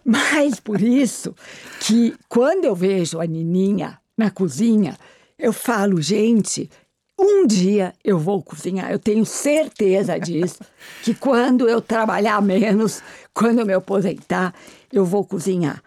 mas 0.04 0.60
por 0.60 0.80
isso 0.80 1.34
que 1.80 2.14
quando 2.28 2.64
eu 2.64 2.74
vejo 2.74 3.20
a 3.20 3.26
Nininha 3.26 3.98
na 4.16 4.30
cozinha, 4.30 4.96
eu 5.38 5.52
falo, 5.52 6.00
gente, 6.00 6.70
um 7.18 7.46
dia 7.46 7.92
eu 8.02 8.18
vou 8.18 8.42
cozinhar, 8.42 8.90
eu 8.90 8.98
tenho 8.98 9.24
certeza 9.24 10.18
disso, 10.18 10.58
que 11.02 11.14
quando 11.14 11.68
eu 11.68 11.80
trabalhar 11.80 12.40
menos, 12.42 13.02
quando 13.32 13.60
eu 13.60 13.66
me 13.66 13.72
aposentar, 13.72 14.54
eu 14.92 15.04
vou 15.04 15.24
cozinhar. 15.24 15.82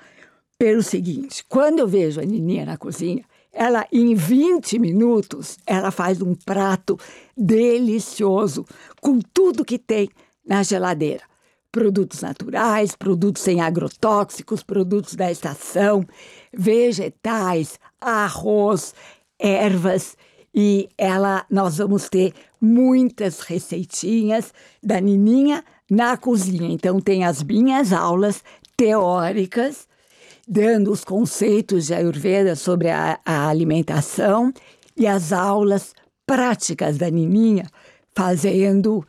Pelo 0.58 0.82
seguinte, 0.82 1.44
quando 1.48 1.80
eu 1.80 1.88
vejo 1.88 2.20
a 2.20 2.26
Nininha 2.26 2.66
na 2.66 2.78
cozinha, 2.78 3.24
ela 3.54 3.86
em 3.92 4.16
20 4.16 4.80
minutos, 4.80 5.58
ela 5.66 5.92
faz 5.92 6.22
um 6.22 6.34
prato 6.34 6.98
delicioso 7.36 8.66
com 9.02 9.20
tudo 9.20 9.66
que 9.66 9.78
tem 9.78 10.10
na 10.46 10.64
geladeira. 10.64 11.24
Produtos 11.72 12.22
naturais, 12.22 12.96
produtos 12.96 13.42
sem 13.42 13.62
agrotóxicos, 13.62 14.64
produtos 14.64 15.16
da 15.16 15.32
estação, 15.32 16.06
vegetais, 16.58 17.80
arroz, 18.02 18.94
ervas 19.40 20.18
e 20.54 20.90
ela 20.98 21.46
nós 21.50 21.78
vamos 21.78 22.10
ter 22.10 22.34
muitas 22.60 23.42
receitinhas 23.42 24.54
da 24.82 25.00
Nininha 25.00 25.64
na 25.90 26.18
cozinha. 26.18 26.70
Então 26.72 27.00
tem 27.00 27.24
as 27.24 27.44
minhas 27.44 27.94
aulas 27.94 28.44
teóricas 28.76 29.88
dando 30.48 30.92
os 30.92 31.04
conceitos 31.04 31.88
de 31.88 31.94
Ayurveda 31.94 32.56
sobre 32.56 32.90
a, 32.90 33.20
a 33.26 33.50
alimentação 33.50 34.52
e 34.96 35.06
as 35.06 35.32
aulas 35.32 35.94
práticas 36.26 36.98
da 36.98 37.10
Nininha 37.10 37.68
fazendo 38.16 39.06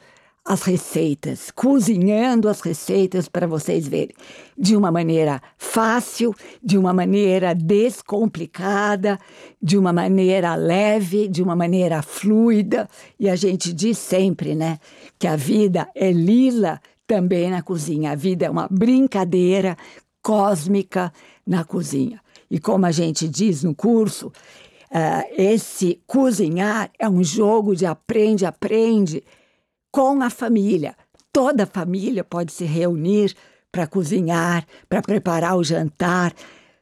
as 0.48 0.62
receitas, 0.62 1.50
cozinhando 1.50 2.48
as 2.48 2.62
receitas 2.62 3.28
para 3.28 3.46
vocês 3.46 3.86
verem 3.86 4.14
de 4.56 4.74
uma 4.74 4.90
maneira 4.90 5.42
fácil, 5.58 6.34
de 6.64 6.78
uma 6.78 6.90
maneira 6.90 7.54
descomplicada, 7.54 9.18
de 9.60 9.76
uma 9.76 9.92
maneira 9.92 10.54
leve, 10.54 11.28
de 11.28 11.42
uma 11.42 11.54
maneira 11.54 12.00
fluida. 12.00 12.88
E 13.20 13.28
a 13.28 13.36
gente 13.36 13.74
diz 13.74 13.98
sempre, 13.98 14.54
né, 14.54 14.78
que 15.18 15.26
a 15.26 15.36
vida 15.36 15.86
é 15.94 16.10
lila 16.10 16.80
também 17.06 17.50
na 17.50 17.60
cozinha. 17.60 18.12
A 18.12 18.14
vida 18.14 18.46
é 18.46 18.50
uma 18.50 18.68
brincadeira 18.70 19.76
cósmica 20.22 21.12
na 21.46 21.62
cozinha. 21.62 22.22
E 22.50 22.58
como 22.58 22.86
a 22.86 22.90
gente 22.90 23.28
diz 23.28 23.62
no 23.62 23.74
curso, 23.74 24.32
Uh, 24.90 25.20
esse 25.36 26.00
cozinhar 26.06 26.90
é 26.98 27.06
um 27.06 27.22
jogo 27.22 27.76
de 27.76 27.84
aprende, 27.84 28.46
aprende, 28.46 29.22
com 29.90 30.22
a 30.22 30.30
família. 30.30 30.96
Toda 31.32 31.64
a 31.64 31.66
família 31.66 32.24
pode 32.24 32.52
se 32.52 32.64
reunir 32.64 33.34
para 33.70 33.86
cozinhar, 33.86 34.66
para 34.88 35.02
preparar 35.02 35.56
o 35.56 35.64
jantar. 35.64 36.34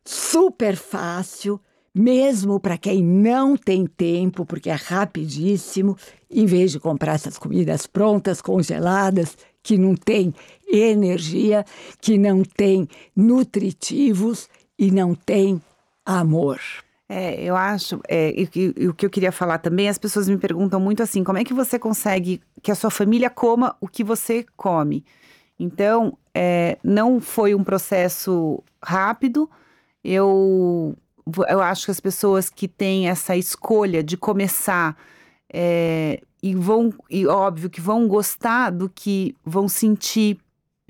Super 0.04 0.76
fácil, 0.76 1.60
mesmo 1.94 2.60
para 2.60 2.78
quem 2.78 3.02
não 3.02 3.56
tem 3.56 3.86
tempo, 3.86 4.46
porque 4.46 4.70
é 4.70 4.74
rapidíssimo, 4.74 5.96
em 6.30 6.46
vez 6.46 6.72
de 6.72 6.80
comprar 6.80 7.14
essas 7.14 7.38
comidas 7.38 7.86
prontas, 7.86 8.40
congeladas, 8.40 9.36
que 9.62 9.76
não 9.76 9.96
tem 9.96 10.32
energia, 10.68 11.64
que 12.00 12.16
não 12.16 12.42
tem 12.42 12.88
nutritivos 13.16 14.48
e 14.78 14.90
não 14.90 15.14
tem 15.14 15.60
amor. 16.04 16.60
É, 17.08 17.40
eu 17.40 17.54
acho, 17.54 18.00
é, 18.08 18.30
e, 18.30 18.48
e, 18.54 18.88
o 18.88 18.94
que 18.94 19.06
eu 19.06 19.10
queria 19.10 19.30
falar 19.30 19.58
também, 19.58 19.88
as 19.88 19.98
pessoas 19.98 20.28
me 20.28 20.36
perguntam 20.36 20.80
muito 20.80 21.02
assim, 21.02 21.22
como 21.22 21.38
é 21.38 21.44
que 21.44 21.54
você 21.54 21.78
consegue 21.78 22.42
que 22.60 22.72
a 22.72 22.74
sua 22.74 22.90
família 22.90 23.30
coma 23.30 23.76
o 23.80 23.86
que 23.86 24.02
você 24.02 24.44
come? 24.56 25.04
Então, 25.58 26.18
é, 26.34 26.78
não 26.82 27.20
foi 27.20 27.54
um 27.54 27.62
processo 27.62 28.62
rápido, 28.82 29.48
eu, 30.02 30.96
eu 31.48 31.60
acho 31.60 31.86
que 31.86 31.90
as 31.92 32.00
pessoas 32.00 32.50
que 32.50 32.66
têm 32.66 33.08
essa 33.08 33.36
escolha 33.36 34.02
de 34.02 34.16
começar 34.16 34.96
é, 35.52 36.20
e 36.42 36.54
vão, 36.54 36.92
e 37.08 37.26
óbvio 37.26 37.70
que 37.70 37.80
vão 37.80 38.08
gostar 38.08 38.70
do 38.70 38.88
que 38.88 39.34
vão 39.44 39.68
sentir 39.68 40.38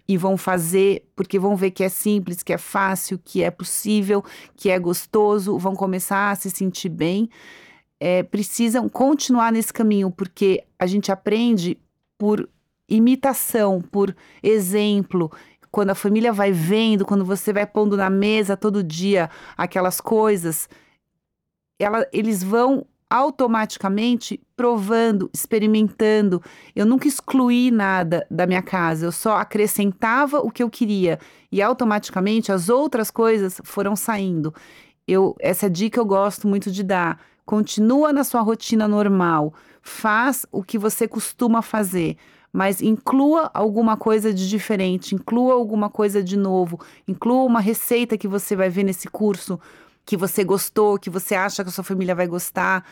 e 0.09 0.17
vão 0.17 0.37
fazer 0.37 1.05
porque 1.17 1.39
vão 1.39 1.57
ver 1.57 1.71
que 1.71 1.83
é 1.83 1.89
simples, 1.89 2.43
que 2.43 2.53
é 2.53 2.59
fácil, 2.59 3.21
que 3.23 3.43
é 3.43 3.51
possível, 3.51 4.25
que 4.55 4.71
é 4.71 4.79
gostoso, 4.79 5.59
vão 5.59 5.75
começar 5.75 6.31
a 6.31 6.35
se 6.35 6.51
sentir 6.51 6.89
bem. 6.89 7.29
É, 7.99 8.23
precisam 8.23 8.89
continuar 8.89 9.51
nesse 9.51 9.73
caminho, 9.73 10.11
porque 10.11 10.65
a 10.79 10.87
gente 10.87 11.11
aprende 11.11 11.79
por 12.19 12.49
imitação, 12.89 13.81
por 13.81 14.15
exemplo. 14.43 15.31
Quando 15.71 15.91
a 15.91 15.95
família 15.95 16.33
vai 16.33 16.53
vendo, 16.53 17.05
quando 17.05 17.25
você 17.25 17.53
vai 17.53 17.67
pondo 17.67 17.97
na 17.97 18.09
mesa 18.09 18.57
todo 18.57 18.83
dia 18.83 19.29
aquelas 19.57 20.01
coisas, 20.01 20.69
ela, 21.79 22.07
eles 22.13 22.43
vão 22.43 22.87
automaticamente 23.09 24.41
provando, 24.57 25.31
experimentando. 25.33 26.43
Eu 26.75 26.85
nunca 26.85 27.07
excluí 27.07 27.71
nada 27.71 28.27
da 28.31 28.47
minha 28.47 28.63
casa, 28.63 29.07
eu 29.07 29.13
só 29.13 29.37
acrescentava 29.37 30.41
o 30.41 30.51
que 30.51 30.63
eu 30.63 30.71
queria 30.71 31.19
e 31.51 31.63
automaticamente 31.63 32.51
as 32.51 32.69
outras 32.69 33.11
coisas 33.11 33.61
foram 33.65 33.95
saindo. 33.95 34.55
Eu, 35.07 35.37
essa 35.39 35.71
dica 35.71 36.01
eu 36.01 36.05
gosto 36.05 36.49
muito 36.49 36.71
de 36.71 36.83
dar. 36.83 37.21
Continua 37.45 38.13
na 38.13 38.25
sua 38.25 38.41
rotina 38.41 38.89
normal, 38.89 39.55
faz 39.81 40.45
o 40.51 40.65
que 40.65 40.77
você 40.77 41.07
costuma 41.07 41.63
fazer, 41.63 42.17
mas 42.53 42.83
inclua 42.83 43.49
alguma 43.55 43.97
coisa 43.97 44.35
de 44.35 44.49
diferente, 44.49 45.15
inclua 45.15 45.55
alguma 45.55 45.89
coisa 45.89 46.21
de 46.25 46.37
novo, 46.37 46.81
inclua 47.07 47.45
uma 47.45 47.61
receita 47.61 48.19
que 48.19 48.27
você 48.27 48.57
vai 48.57 48.69
ver 48.69 48.83
nesse 48.83 49.07
curso 49.07 49.61
que 50.07 50.17
você 50.17 50.45
gostou, 50.45 50.99
que 50.99 51.11
você 51.11 51.35
acha 51.35 51.65
que 51.65 51.69
a 51.69 51.73
sua 51.73 51.83
família 51.83 52.15
vai 52.15 52.29
gostar, 52.29 52.87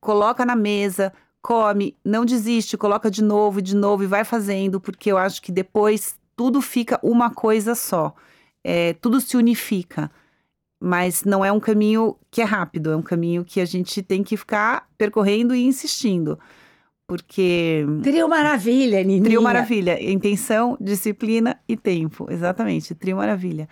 coloca 0.00 0.44
na 0.46 0.56
mesa, 0.56 1.12
come, 1.42 1.94
não 2.02 2.24
desiste, 2.24 2.76
coloca 2.78 3.10
de 3.10 3.22
novo, 3.22 3.60
de 3.60 3.76
novo 3.76 4.02
e 4.02 4.06
vai 4.06 4.24
fazendo, 4.24 4.80
porque 4.80 5.12
eu 5.12 5.18
acho 5.18 5.42
que 5.42 5.52
depois 5.52 6.16
tudo 6.34 6.62
fica 6.62 6.98
uma 7.02 7.30
coisa 7.30 7.74
só, 7.74 8.14
é, 8.64 8.94
tudo 8.94 9.20
se 9.20 9.36
unifica. 9.36 10.10
Mas 10.80 11.24
não 11.24 11.42
é 11.42 11.50
um 11.50 11.60
caminho 11.60 12.16
que 12.30 12.42
é 12.42 12.44
rápido, 12.44 12.90
é 12.90 12.96
um 12.96 13.02
caminho 13.02 13.44
que 13.44 13.60
a 13.60 13.64
gente 13.64 14.02
tem 14.02 14.22
que 14.22 14.36
ficar 14.36 14.86
percorrendo 14.98 15.54
e 15.54 15.64
insistindo. 15.64 16.38
Porque. 17.06 17.86
Trio 18.02 18.28
Maravilha, 18.28 19.02
Nininha. 19.02 19.24
Trio 19.24 19.42
Maravilha. 19.42 20.02
Intenção, 20.02 20.76
disciplina 20.78 21.58
e 21.66 21.76
tempo. 21.76 22.26
Exatamente. 22.30 22.94
Trio 22.94 23.16
Maravilha. 23.16 23.66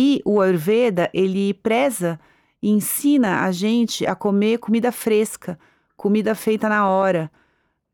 E 0.00 0.22
o 0.24 0.40
Ayurveda, 0.40 1.10
ele 1.12 1.52
preza 1.54 2.20
e 2.62 2.70
ensina 2.70 3.40
a 3.40 3.50
gente 3.50 4.06
a 4.06 4.14
comer 4.14 4.58
comida 4.58 4.92
fresca, 4.92 5.58
comida 5.96 6.36
feita 6.36 6.68
na 6.68 6.88
hora. 6.88 7.28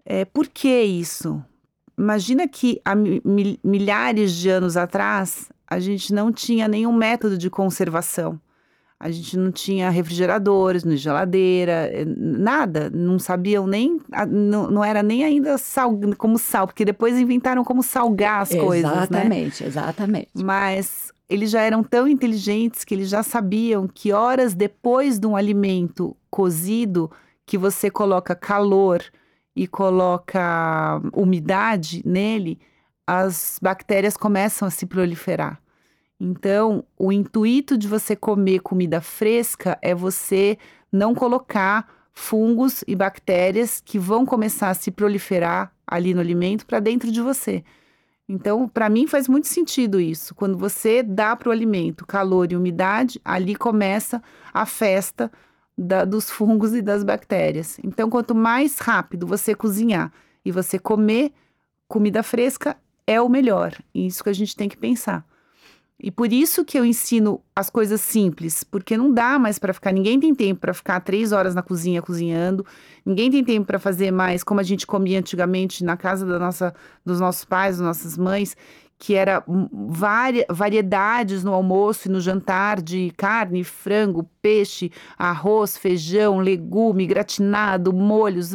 É, 0.04 0.26
por 0.26 0.46
que 0.46 0.82
isso? 0.82 1.42
Imagina 1.96 2.46
que 2.46 2.78
há 2.84 2.94
milhares 2.94 4.34
de 4.34 4.50
anos 4.50 4.76
atrás 4.76 5.50
a 5.66 5.80
gente 5.80 6.12
não 6.12 6.30
tinha 6.30 6.68
nenhum 6.68 6.92
método 6.92 7.38
de 7.38 7.48
conservação. 7.48 8.38
A 9.00 9.10
gente 9.10 9.38
não 9.38 9.50
tinha 9.50 9.88
refrigeradores, 9.88 10.84
nem 10.84 10.98
geladeira, 10.98 11.88
eh, 11.90 12.04
nada. 12.06 12.90
Não 12.90 13.18
sabiam 13.18 13.66
nem. 13.66 13.98
Não, 14.28 14.70
não 14.70 14.84
era 14.84 15.02
nem 15.02 15.24
ainda 15.24 15.56
sal, 15.56 15.98
como 16.18 16.38
sal, 16.38 16.66
porque 16.66 16.84
depois 16.84 17.18
inventaram 17.18 17.64
como 17.64 17.82
salgar 17.82 18.42
as 18.42 18.50
exatamente, 18.50 18.66
coisas. 18.66 18.92
Né? 18.92 19.02
Exatamente, 19.02 19.64
exatamente. 19.64 20.28
Mas 20.34 21.13
eles 21.28 21.50
já 21.50 21.62
eram 21.62 21.82
tão 21.82 22.06
inteligentes 22.06 22.84
que 22.84 22.94
eles 22.94 23.08
já 23.08 23.22
sabiam 23.22 23.88
que 23.88 24.12
horas 24.12 24.54
depois 24.54 25.18
de 25.18 25.26
um 25.26 25.36
alimento 25.36 26.16
cozido, 26.30 27.10
que 27.46 27.56
você 27.56 27.90
coloca 27.90 28.34
calor 28.34 29.02
e 29.56 29.66
coloca 29.66 31.00
umidade 31.12 32.02
nele, 32.04 32.58
as 33.06 33.58
bactérias 33.62 34.16
começam 34.16 34.66
a 34.66 34.70
se 34.70 34.86
proliferar. 34.86 35.60
Então, 36.18 36.84
o 36.98 37.12
intuito 37.12 37.76
de 37.76 37.88
você 37.88 38.16
comer 38.16 38.60
comida 38.60 39.00
fresca 39.00 39.78
é 39.82 39.94
você 39.94 40.58
não 40.90 41.14
colocar 41.14 41.88
fungos 42.12 42.84
e 42.86 42.94
bactérias 42.94 43.82
que 43.84 43.98
vão 43.98 44.24
começar 44.24 44.70
a 44.70 44.74
se 44.74 44.90
proliferar 44.90 45.72
ali 45.86 46.14
no 46.14 46.20
alimento 46.20 46.64
para 46.64 46.80
dentro 46.80 47.10
de 47.10 47.20
você. 47.20 47.64
Então, 48.28 48.66
para 48.66 48.88
mim 48.88 49.06
faz 49.06 49.28
muito 49.28 49.48
sentido 49.48 50.00
isso. 50.00 50.34
Quando 50.34 50.56
você 50.56 51.02
dá 51.02 51.36
para 51.36 51.48
o 51.50 51.52
alimento 51.52 52.06
calor 52.06 52.50
e 52.50 52.56
umidade, 52.56 53.20
ali 53.24 53.54
começa 53.54 54.22
a 54.52 54.64
festa 54.64 55.30
da, 55.76 56.04
dos 56.04 56.30
fungos 56.30 56.74
e 56.74 56.80
das 56.80 57.04
bactérias. 57.04 57.78
Então, 57.82 58.08
quanto 58.08 58.34
mais 58.34 58.78
rápido 58.78 59.26
você 59.26 59.54
cozinhar 59.54 60.12
e 60.44 60.50
você 60.50 60.78
comer 60.78 61.32
comida 61.86 62.22
fresca, 62.22 62.76
é 63.06 63.20
o 63.20 63.28
melhor. 63.28 63.76
Isso 63.94 64.24
que 64.24 64.30
a 64.30 64.34
gente 64.34 64.56
tem 64.56 64.68
que 64.68 64.76
pensar. 64.76 65.26
E 65.98 66.10
por 66.10 66.32
isso 66.32 66.64
que 66.64 66.76
eu 66.78 66.84
ensino 66.84 67.40
as 67.54 67.70
coisas 67.70 68.00
simples, 68.00 68.64
porque 68.64 68.96
não 68.96 69.12
dá 69.12 69.38
mais 69.38 69.60
para 69.60 69.72
ficar. 69.72 69.92
Ninguém 69.92 70.18
tem 70.18 70.34
tempo 70.34 70.60
para 70.60 70.74
ficar 70.74 71.00
três 71.00 71.30
horas 71.30 71.54
na 71.54 71.62
cozinha 71.62 72.02
cozinhando. 72.02 72.66
Ninguém 73.06 73.30
tem 73.30 73.44
tempo 73.44 73.66
para 73.66 73.78
fazer 73.78 74.10
mais 74.10 74.42
como 74.42 74.58
a 74.58 74.64
gente 74.64 74.86
comia 74.86 75.20
antigamente 75.20 75.84
na 75.84 75.96
casa 75.96 76.26
da 76.26 76.38
nossa, 76.38 76.74
dos 77.04 77.20
nossos 77.20 77.44
pais, 77.44 77.78
das 77.78 77.86
nossas 77.86 78.18
mães, 78.18 78.56
que 78.98 79.14
era 79.14 79.42
vari, 79.72 80.44
variedades 80.48 81.44
no 81.44 81.52
almoço 81.52 82.08
e 82.08 82.10
no 82.10 82.20
jantar 82.20 82.80
de 82.80 83.12
carne, 83.16 83.64
frango, 83.64 84.28
peixe, 84.40 84.90
arroz, 85.18 85.76
feijão, 85.76 86.38
legume, 86.38 87.06
gratinado, 87.06 87.92
molhos. 87.92 88.52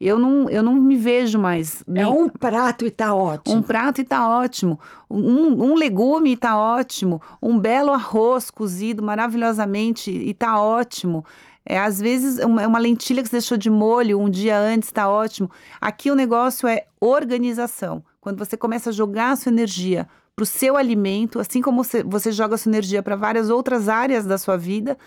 Eu 0.00 0.18
não, 0.18 0.48
eu 0.50 0.62
não 0.62 0.74
me 0.74 0.96
vejo 0.96 1.38
mais. 1.38 1.82
É 1.94 2.06
um 2.06 2.28
prato 2.28 2.84
e 2.86 2.90
tá 2.90 3.14
ótimo. 3.14 3.56
Um 3.56 3.62
prato 3.62 4.00
e 4.00 4.04
tá 4.04 4.28
ótimo. 4.28 4.78
Um, 5.10 5.72
um 5.72 5.74
legume 5.74 6.32
e 6.32 6.36
tá 6.36 6.56
ótimo. 6.58 7.20
Um 7.42 7.58
belo 7.58 7.92
arroz 7.92 8.50
cozido 8.50 9.02
maravilhosamente 9.02 10.10
e 10.10 10.34
tá 10.34 10.60
ótimo. 10.60 11.24
É, 11.64 11.78
às 11.78 12.00
vezes, 12.00 12.42
uma, 12.42 12.66
uma 12.66 12.78
lentilha 12.78 13.22
que 13.22 13.28
você 13.28 13.36
deixou 13.36 13.58
de 13.58 13.68
molho 13.68 14.18
um 14.18 14.30
dia 14.30 14.58
antes 14.58 14.88
está 14.88 15.08
ótimo. 15.08 15.50
Aqui 15.78 16.10
o 16.10 16.14
negócio 16.14 16.66
é 16.66 16.86
organização. 16.98 18.02
Quando 18.28 18.44
você 18.44 18.58
começa 18.58 18.90
a 18.90 18.92
jogar 18.92 19.30
a 19.30 19.36
sua 19.36 19.48
energia 19.48 20.06
para 20.36 20.42
o 20.42 20.46
seu 20.46 20.76
alimento, 20.76 21.40
assim 21.40 21.62
como 21.62 21.82
você, 21.82 22.30
joga 22.30 22.56
a 22.56 22.58
sua 22.58 22.68
energia 22.68 23.02
para 23.02 23.16
várias 23.16 23.48
outras 23.48 23.88
áreas 23.88 24.26
da 24.26 24.36
sua 24.36 24.54
vida, 24.54 24.98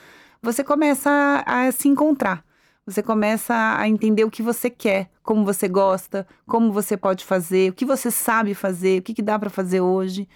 você 0.41 0.63
começa 0.63 1.11
a, 1.45 1.67
a 1.67 1.71
se 1.71 1.87
encontrar. 1.87 2.43
Você 2.83 3.03
começa 3.03 3.77
a 3.77 3.87
entender 3.87 4.23
o 4.23 4.31
que 4.31 4.41
você 4.41 4.71
quer, 4.71 5.07
como 5.21 5.45
você 5.45 5.67
gosta, 5.67 6.25
como 6.47 6.73
você 6.73 6.97
pode 6.97 7.23
fazer, 7.23 7.69
o 7.69 7.75
que 7.75 7.85
você 7.85 8.09
sabe 8.09 8.55
fazer, 8.55 9.01
o 9.01 9.03
que, 9.03 9.13
que 9.13 9.21
dá 9.21 9.37
para 9.37 9.51
fazer 9.51 9.81
hoje. 9.81 10.27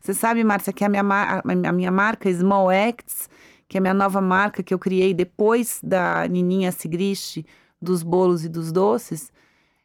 Você 0.00 0.14
sabe, 0.14 0.42
Márcia, 0.42 0.72
que 0.72 0.86
a 0.86 0.88
minha, 0.88 1.02
a 1.02 1.72
minha 1.72 1.90
marca 1.90 2.32
Small 2.32 2.70
Acts, 2.70 3.28
que 3.68 3.76
é 3.76 3.78
a 3.78 3.82
minha 3.82 3.92
nova 3.92 4.22
marca 4.22 4.62
que 4.62 4.72
eu 4.72 4.78
criei 4.78 5.12
depois 5.12 5.80
da 5.82 6.26
Nininha 6.26 6.72
Sigrist, 6.72 7.44
dos 7.78 8.02
bolos 8.02 8.42
e 8.42 8.48
dos 8.48 8.72
doces, 8.72 9.30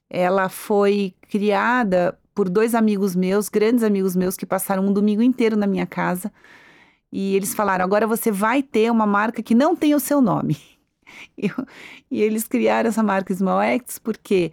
ela 0.10 0.48
foi 0.48 1.14
criada 1.30 2.18
por 2.38 2.50
dois 2.50 2.76
amigos 2.76 3.16
meus, 3.16 3.50
grandes 3.50 3.84
amigos 3.84 4.16
meus, 4.16 4.38
que 4.38 4.46
passaram 4.46 4.86
um 4.86 4.94
domingo 4.94 5.24
inteiro 5.24 5.58
na 5.58 5.66
minha 5.66 5.88
casa. 5.88 6.32
E 7.12 7.36
eles 7.36 7.56
falaram: 7.56 7.84
agora 7.84 8.06
você 8.06 8.32
vai 8.32 8.62
ter 8.62 8.92
uma 8.92 9.08
marca 9.08 9.42
que 9.42 9.56
não 9.56 9.76
tem 9.76 9.96
o 9.96 10.00
seu 10.00 10.22
nome. 10.22 10.56
E, 11.38 11.50
e 12.12 12.22
eles 12.22 12.46
criaram 12.50 12.90
essa 12.90 13.02
marca 13.02 13.34
Small 13.34 13.60
Acts 13.60 13.98
porque 13.98 14.52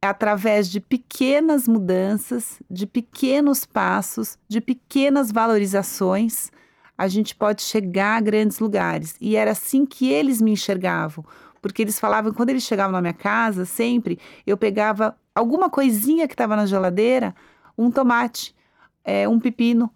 é 0.00 0.06
através 0.06 0.68
de 0.70 0.80
pequenas 0.80 1.68
mudanças, 1.68 2.58
de 2.70 2.86
pequenos 2.86 3.66
passos, 3.66 4.38
de 4.48 4.62
pequenas 4.62 5.30
valorizações, 5.30 6.50
a 6.96 7.06
gente 7.06 7.34
pode 7.34 7.60
chegar 7.60 8.16
a 8.16 8.20
grandes 8.20 8.60
lugares. 8.60 9.14
E 9.20 9.36
era 9.36 9.50
assim 9.50 9.84
que 9.84 10.10
eles 10.10 10.40
me 10.40 10.52
enxergavam. 10.52 11.22
Porque 11.60 11.82
eles 11.82 12.00
falavam, 12.00 12.32
quando 12.32 12.48
eles 12.48 12.62
chegavam 12.62 12.92
na 12.92 13.02
minha 13.02 13.12
casa, 13.12 13.66
sempre, 13.66 14.18
eu 14.46 14.56
pegava 14.56 15.14
alguma 15.34 15.70
coisinha 15.70 16.26
que 16.26 16.34
estava 16.34 16.56
na 16.56 16.66
geladeira, 16.66 17.34
um 17.76 17.90
tomate, 17.90 18.54
é, 19.04 19.28
um 19.28 19.40
pepino, 19.40 19.90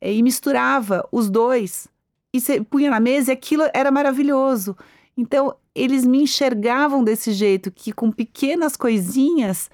é, 0.00 0.12
e 0.12 0.22
misturava 0.22 1.06
os 1.12 1.30
dois 1.30 1.88
e 2.32 2.40
você 2.40 2.62
punha 2.62 2.90
na 2.90 2.98
mesa 2.98 3.30
e 3.30 3.34
aquilo 3.34 3.64
era 3.74 3.90
maravilhoso. 3.90 4.76
Então, 5.16 5.54
eles 5.74 6.06
me 6.06 6.22
enxergavam 6.22 7.04
desse 7.04 7.32
jeito, 7.32 7.70
que 7.70 7.92
com 7.92 8.10
pequenas 8.10 8.76
coisinhas 8.76 9.70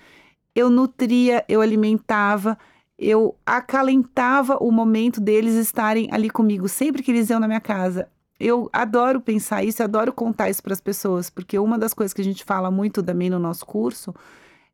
eu 0.54 0.68
nutria, 0.68 1.44
eu 1.48 1.60
alimentava, 1.60 2.58
eu 2.98 3.36
acalentava 3.46 4.56
o 4.60 4.72
momento 4.72 5.20
deles 5.20 5.54
estarem 5.54 6.08
ali 6.10 6.28
comigo, 6.28 6.68
sempre 6.68 7.02
que 7.02 7.12
eles 7.12 7.30
iam 7.30 7.38
na 7.38 7.46
minha 7.46 7.60
casa. 7.60 8.08
Eu 8.40 8.68
adoro 8.72 9.20
pensar 9.20 9.64
isso, 9.64 9.82
eu 9.82 9.84
adoro 9.84 10.12
contar 10.12 10.50
isso 10.50 10.62
para 10.62 10.72
as 10.72 10.80
pessoas, 10.80 11.30
porque 11.30 11.58
uma 11.58 11.78
das 11.78 11.94
coisas 11.94 12.12
que 12.12 12.20
a 12.20 12.24
gente 12.24 12.44
fala 12.44 12.70
muito 12.70 13.02
também 13.02 13.30
no 13.30 13.38
nosso 13.38 13.64
curso 13.64 14.12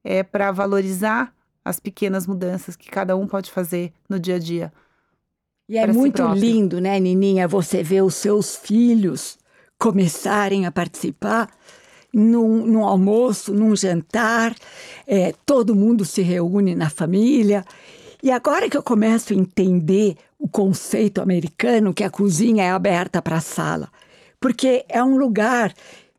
é 0.05 0.23
para 0.23 0.53
valorizar 0.53 1.33
as 1.65 1.81
pequenas 1.81 2.27
mudanças 2.27 2.77
que 2.77 2.91
cada 2.91 3.17
um 3.17 3.27
pode 3.27 3.51
fazer 3.51 3.93
no 4.09 4.21
dia 4.21 4.37
a 4.37 4.39
dia. 4.39 4.73
E 5.69 5.79
é 5.79 5.87
muito 5.87 6.23
si 6.23 6.39
lindo, 6.39 6.81
né, 6.81 7.01
Nininha, 7.01 7.49
você 7.49 7.83
ver 7.83 8.03
os 8.03 8.15
seus 8.15 8.55
filhos 8.55 9.39
começarem 9.79 10.67
a 10.67 10.73
participar 10.73 11.49
num, 12.13 12.67
num 12.67 12.85
almoço, 12.85 13.53
num 13.53 13.75
jantar, 13.75 14.55
é, 15.07 15.35
todo 15.45 15.75
mundo 15.75 16.05
se 16.05 16.23
reúne 16.23 16.75
na 16.75 16.89
família 16.89 17.65
E 18.23 18.31
agora 18.31 18.71
que 18.71 18.77
eu 18.77 18.83
começo 18.83 19.33
a 19.33 19.37
entender 19.37 20.17
o 20.39 20.49
conceito 20.49 21.21
americano 21.21 21.93
que 21.93 22.05
a 22.05 22.11
cozinha 22.11 22.65
é 22.65 22.71
aberta 22.71 23.21
para 23.21 23.37
a 23.37 23.41
sala, 23.41 23.91
porque 24.41 24.85
é 24.89 25.03
um 25.03 25.17
lugar 25.17 25.75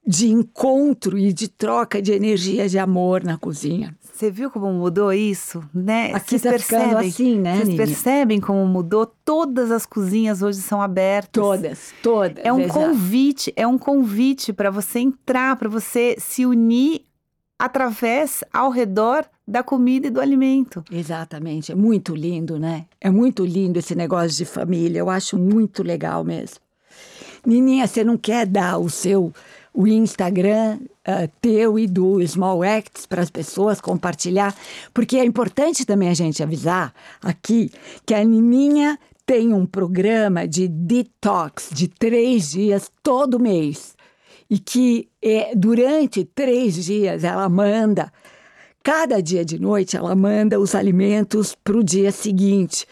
de 0.05 0.29
encontro 0.29 1.17
e 1.17 1.33
de 1.33 1.47
troca 1.47 2.01
de 2.01 2.11
energia 2.11 2.69
de 2.69 2.77
amor 2.77 3.23
na 3.23 3.37
cozinha. 3.37 3.95
Você 4.01 4.29
viu 4.29 4.51
como 4.51 4.71
mudou 4.71 5.11
isso, 5.11 5.63
né? 5.73 6.13
Aqui 6.13 6.37
Vocês 6.37 6.41
tá 6.43 6.49
percebem, 6.51 7.09
assim, 7.09 7.39
né? 7.39 7.57
Vocês 7.57 7.75
percebem 7.75 8.39
como 8.39 8.65
mudou? 8.65 9.05
Todas 9.05 9.71
as 9.71 9.85
cozinhas 9.85 10.41
hoje 10.41 10.59
são 10.59 10.81
abertas. 10.81 11.43
Todas, 11.43 11.93
todas. 12.01 12.45
É 12.45 12.53
um 12.53 12.61
exato. 12.61 12.79
convite, 12.79 13.51
é 13.55 13.67
um 13.67 13.77
convite 13.77 14.53
para 14.53 14.69
você 14.69 14.99
entrar, 14.99 15.57
para 15.57 15.67
você 15.67 16.15
se 16.19 16.45
unir 16.45 17.01
através, 17.57 18.43
ao 18.53 18.69
redor 18.69 19.25
da 19.47 19.63
comida 19.63 20.07
e 20.07 20.09
do 20.09 20.21
alimento. 20.21 20.83
Exatamente, 20.91 21.71
é 21.71 21.75
muito 21.75 22.15
lindo, 22.15 22.59
né? 22.59 22.85
É 23.01 23.09
muito 23.09 23.45
lindo 23.45 23.79
esse 23.79 23.95
negócio 23.95 24.37
de 24.37 24.45
família, 24.45 24.99
eu 24.99 25.09
acho 25.09 25.37
muito 25.37 25.81
legal 25.83 26.23
mesmo. 26.23 26.59
Nininha, 27.45 27.85
você 27.85 28.03
não 28.03 28.17
quer 28.17 28.45
dar 28.45 28.77
o 28.79 28.89
seu 28.89 29.31
o 29.75 29.85
Instagram 29.87 30.79
uh, 31.07 31.29
teu 31.41 31.77
e 31.77 31.85
do 31.85 32.25
Small 32.25 32.63
Acts 32.63 33.05
para 33.05 33.21
as 33.21 33.29
pessoas 33.29 33.81
compartilhar, 33.81 34.55
porque 34.93 35.17
é 35.17 35.25
importante 35.25 35.85
também 35.85 36.09
a 36.09 36.13
gente 36.13 36.41
avisar 36.41 36.93
aqui 37.21 37.69
que 38.05 38.13
a 38.13 38.23
Nininha 38.23 38.97
tem 39.25 39.53
um 39.53 39.65
programa 39.65 40.47
de 40.47 40.67
detox 40.67 41.69
de 41.71 41.87
três 41.87 42.51
dias 42.51 42.89
todo 43.03 43.39
mês 43.39 43.95
e 44.49 44.59
que 44.59 45.09
é, 45.21 45.53
durante 45.55 46.23
três 46.23 46.85
dias 46.85 47.23
ela 47.23 47.49
manda 47.49 48.11
Cada 48.85 49.19
dia 49.19 49.43
de 49.43 49.57
noite 49.57 49.97
ela 49.97 50.15
manda 50.15 50.59
os 50.59 50.75
alimentos 50.75 51.55
para 51.55 51.75
o 51.75 51.83
dia 51.83 52.11
seguinte. 52.11 52.85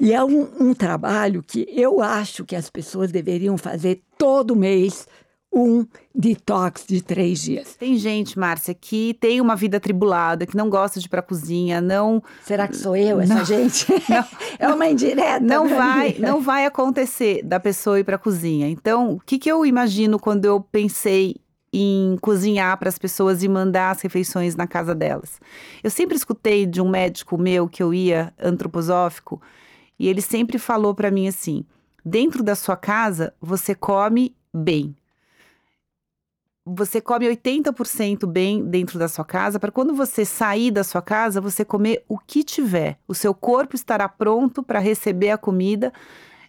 E 0.00 0.10
é 0.10 0.24
um, 0.24 0.48
um, 0.58 0.72
trabalho 0.72 1.42
que 1.42 1.66
eu 1.68 2.00
acho 2.00 2.46
que 2.46 2.56
as 2.56 2.70
pessoas 2.70 3.12
deveriam 3.12 3.58
fazer 3.58 4.00
todo 4.16 4.56
mês 4.56 5.06
um 5.54 5.86
detox 6.12 6.84
de 6.86 7.00
três 7.00 7.40
dias. 7.40 7.76
Tem 7.76 7.96
gente, 7.96 8.36
Márcia, 8.36 8.74
que 8.74 9.14
tem 9.14 9.40
uma 9.40 9.54
vida 9.54 9.78
tribulada, 9.78 10.46
que 10.46 10.56
não 10.56 10.68
gosta 10.68 10.98
de 10.98 11.06
ir 11.06 11.08
para 11.08 11.20
a 11.20 11.22
cozinha, 11.22 11.80
não. 11.80 12.20
Será 12.42 12.66
que 12.66 12.76
sou 12.76 12.96
eu 12.96 13.20
essa 13.20 13.36
não, 13.36 13.44
gente? 13.44 13.86
Não, 14.08 14.24
é 14.58 14.68
uma 14.68 14.88
indireta. 14.88 15.40
Não 15.40 15.68
vai, 15.68 16.14
mim. 16.14 16.18
não 16.18 16.40
vai 16.40 16.66
acontecer 16.66 17.42
da 17.42 17.60
pessoa 17.60 18.00
ir 18.00 18.04
para 18.04 18.16
a 18.16 18.18
cozinha. 18.18 18.68
Então, 18.68 19.12
o 19.12 19.20
que, 19.20 19.38
que 19.38 19.50
eu 19.50 19.64
imagino 19.64 20.18
quando 20.18 20.44
eu 20.44 20.60
pensei 20.60 21.36
em 21.72 22.16
cozinhar 22.20 22.76
para 22.78 22.88
as 22.88 22.98
pessoas 22.98 23.42
e 23.42 23.48
mandar 23.48 23.90
as 23.90 24.00
refeições 24.00 24.56
na 24.56 24.66
casa 24.66 24.94
delas? 24.94 25.40
Eu 25.82 25.90
sempre 25.90 26.16
escutei 26.16 26.66
de 26.66 26.80
um 26.80 26.88
médico 26.88 27.38
meu 27.38 27.68
que 27.68 27.82
eu 27.82 27.94
ia 27.94 28.32
antroposófico 28.38 29.40
e 29.98 30.08
ele 30.08 30.20
sempre 30.20 30.58
falou 30.58 30.94
para 30.94 31.10
mim 31.10 31.28
assim: 31.28 31.64
dentro 32.04 32.42
da 32.42 32.54
sua 32.54 32.76
casa 32.76 33.32
você 33.40 33.74
come 33.74 34.34
bem 34.52 34.94
você 36.66 37.00
come 37.00 37.26
80% 37.26 38.26
bem 38.26 38.64
dentro 38.64 38.98
da 38.98 39.06
sua 39.06 39.24
casa, 39.24 39.60
para 39.60 39.70
quando 39.70 39.94
você 39.94 40.24
sair 40.24 40.70
da 40.70 40.82
sua 40.82 41.02
casa, 41.02 41.40
você 41.40 41.64
comer 41.64 42.04
o 42.08 42.18
que 42.18 42.42
tiver. 42.42 42.98
O 43.06 43.14
seu 43.14 43.34
corpo 43.34 43.76
estará 43.76 44.08
pronto 44.08 44.62
para 44.62 44.78
receber 44.78 45.30
a 45.30 45.38
comida 45.38 45.92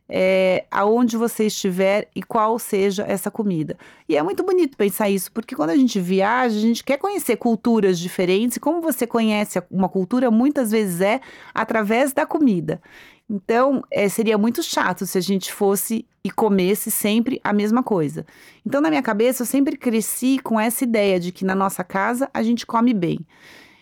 é, 0.08 0.66
aonde 0.70 1.18
você 1.18 1.48
estiver 1.48 2.08
e 2.16 2.22
qual 2.22 2.58
seja 2.60 3.04
essa 3.08 3.32
comida. 3.32 3.78
E 4.08 4.16
é 4.16 4.24
muito 4.24 4.44
bonito 4.44 4.78
pensar 4.78 5.10
isso, 5.10 5.32
porque 5.32 5.56
quando 5.56 5.72
a 5.72 5.76
gente 5.76 6.00
viaja, 6.00 6.56
a 6.56 6.62
gente 6.62 6.84
quer 6.84 6.98
conhecer 6.98 7.38
culturas 7.38 8.00
diferentes, 8.00 8.58
e 8.58 8.60
como 8.60 8.82
você 8.82 9.06
conhece 9.08 9.62
uma 9.70 9.90
cultura, 9.90 10.30
muitas 10.30 10.72
vezes 10.72 11.02
é 11.02 11.20
através 11.54 12.14
da 12.14 12.26
comida. 12.26 12.82
Então, 13.30 13.82
é, 13.92 14.08
seria 14.08 14.38
muito 14.38 14.62
chato 14.62 15.06
se 15.06 15.18
a 15.18 15.22
gente 15.22 15.52
fosse 15.52 16.06
e 16.24 16.30
comesse 16.30 16.92
sempre 16.92 17.40
a 17.44 17.52
mesma 17.52 17.82
coisa. 17.82 18.26
Então, 18.66 18.80
na 18.80 18.90
minha 18.90 19.02
cabeça, 19.02 19.42
eu 19.42 19.48
sempre 19.48 19.78
cresci 19.78 20.40
com 20.40 20.60
essa 20.60 20.84
ideia 20.84 21.20
de 21.20 21.32
que 21.32 21.44
na 21.44 21.56
nossa 21.56 21.84
casa 21.84 22.30
a 22.34 22.44
gente 22.44 22.66
come 22.66 22.94
bem. 22.94 23.20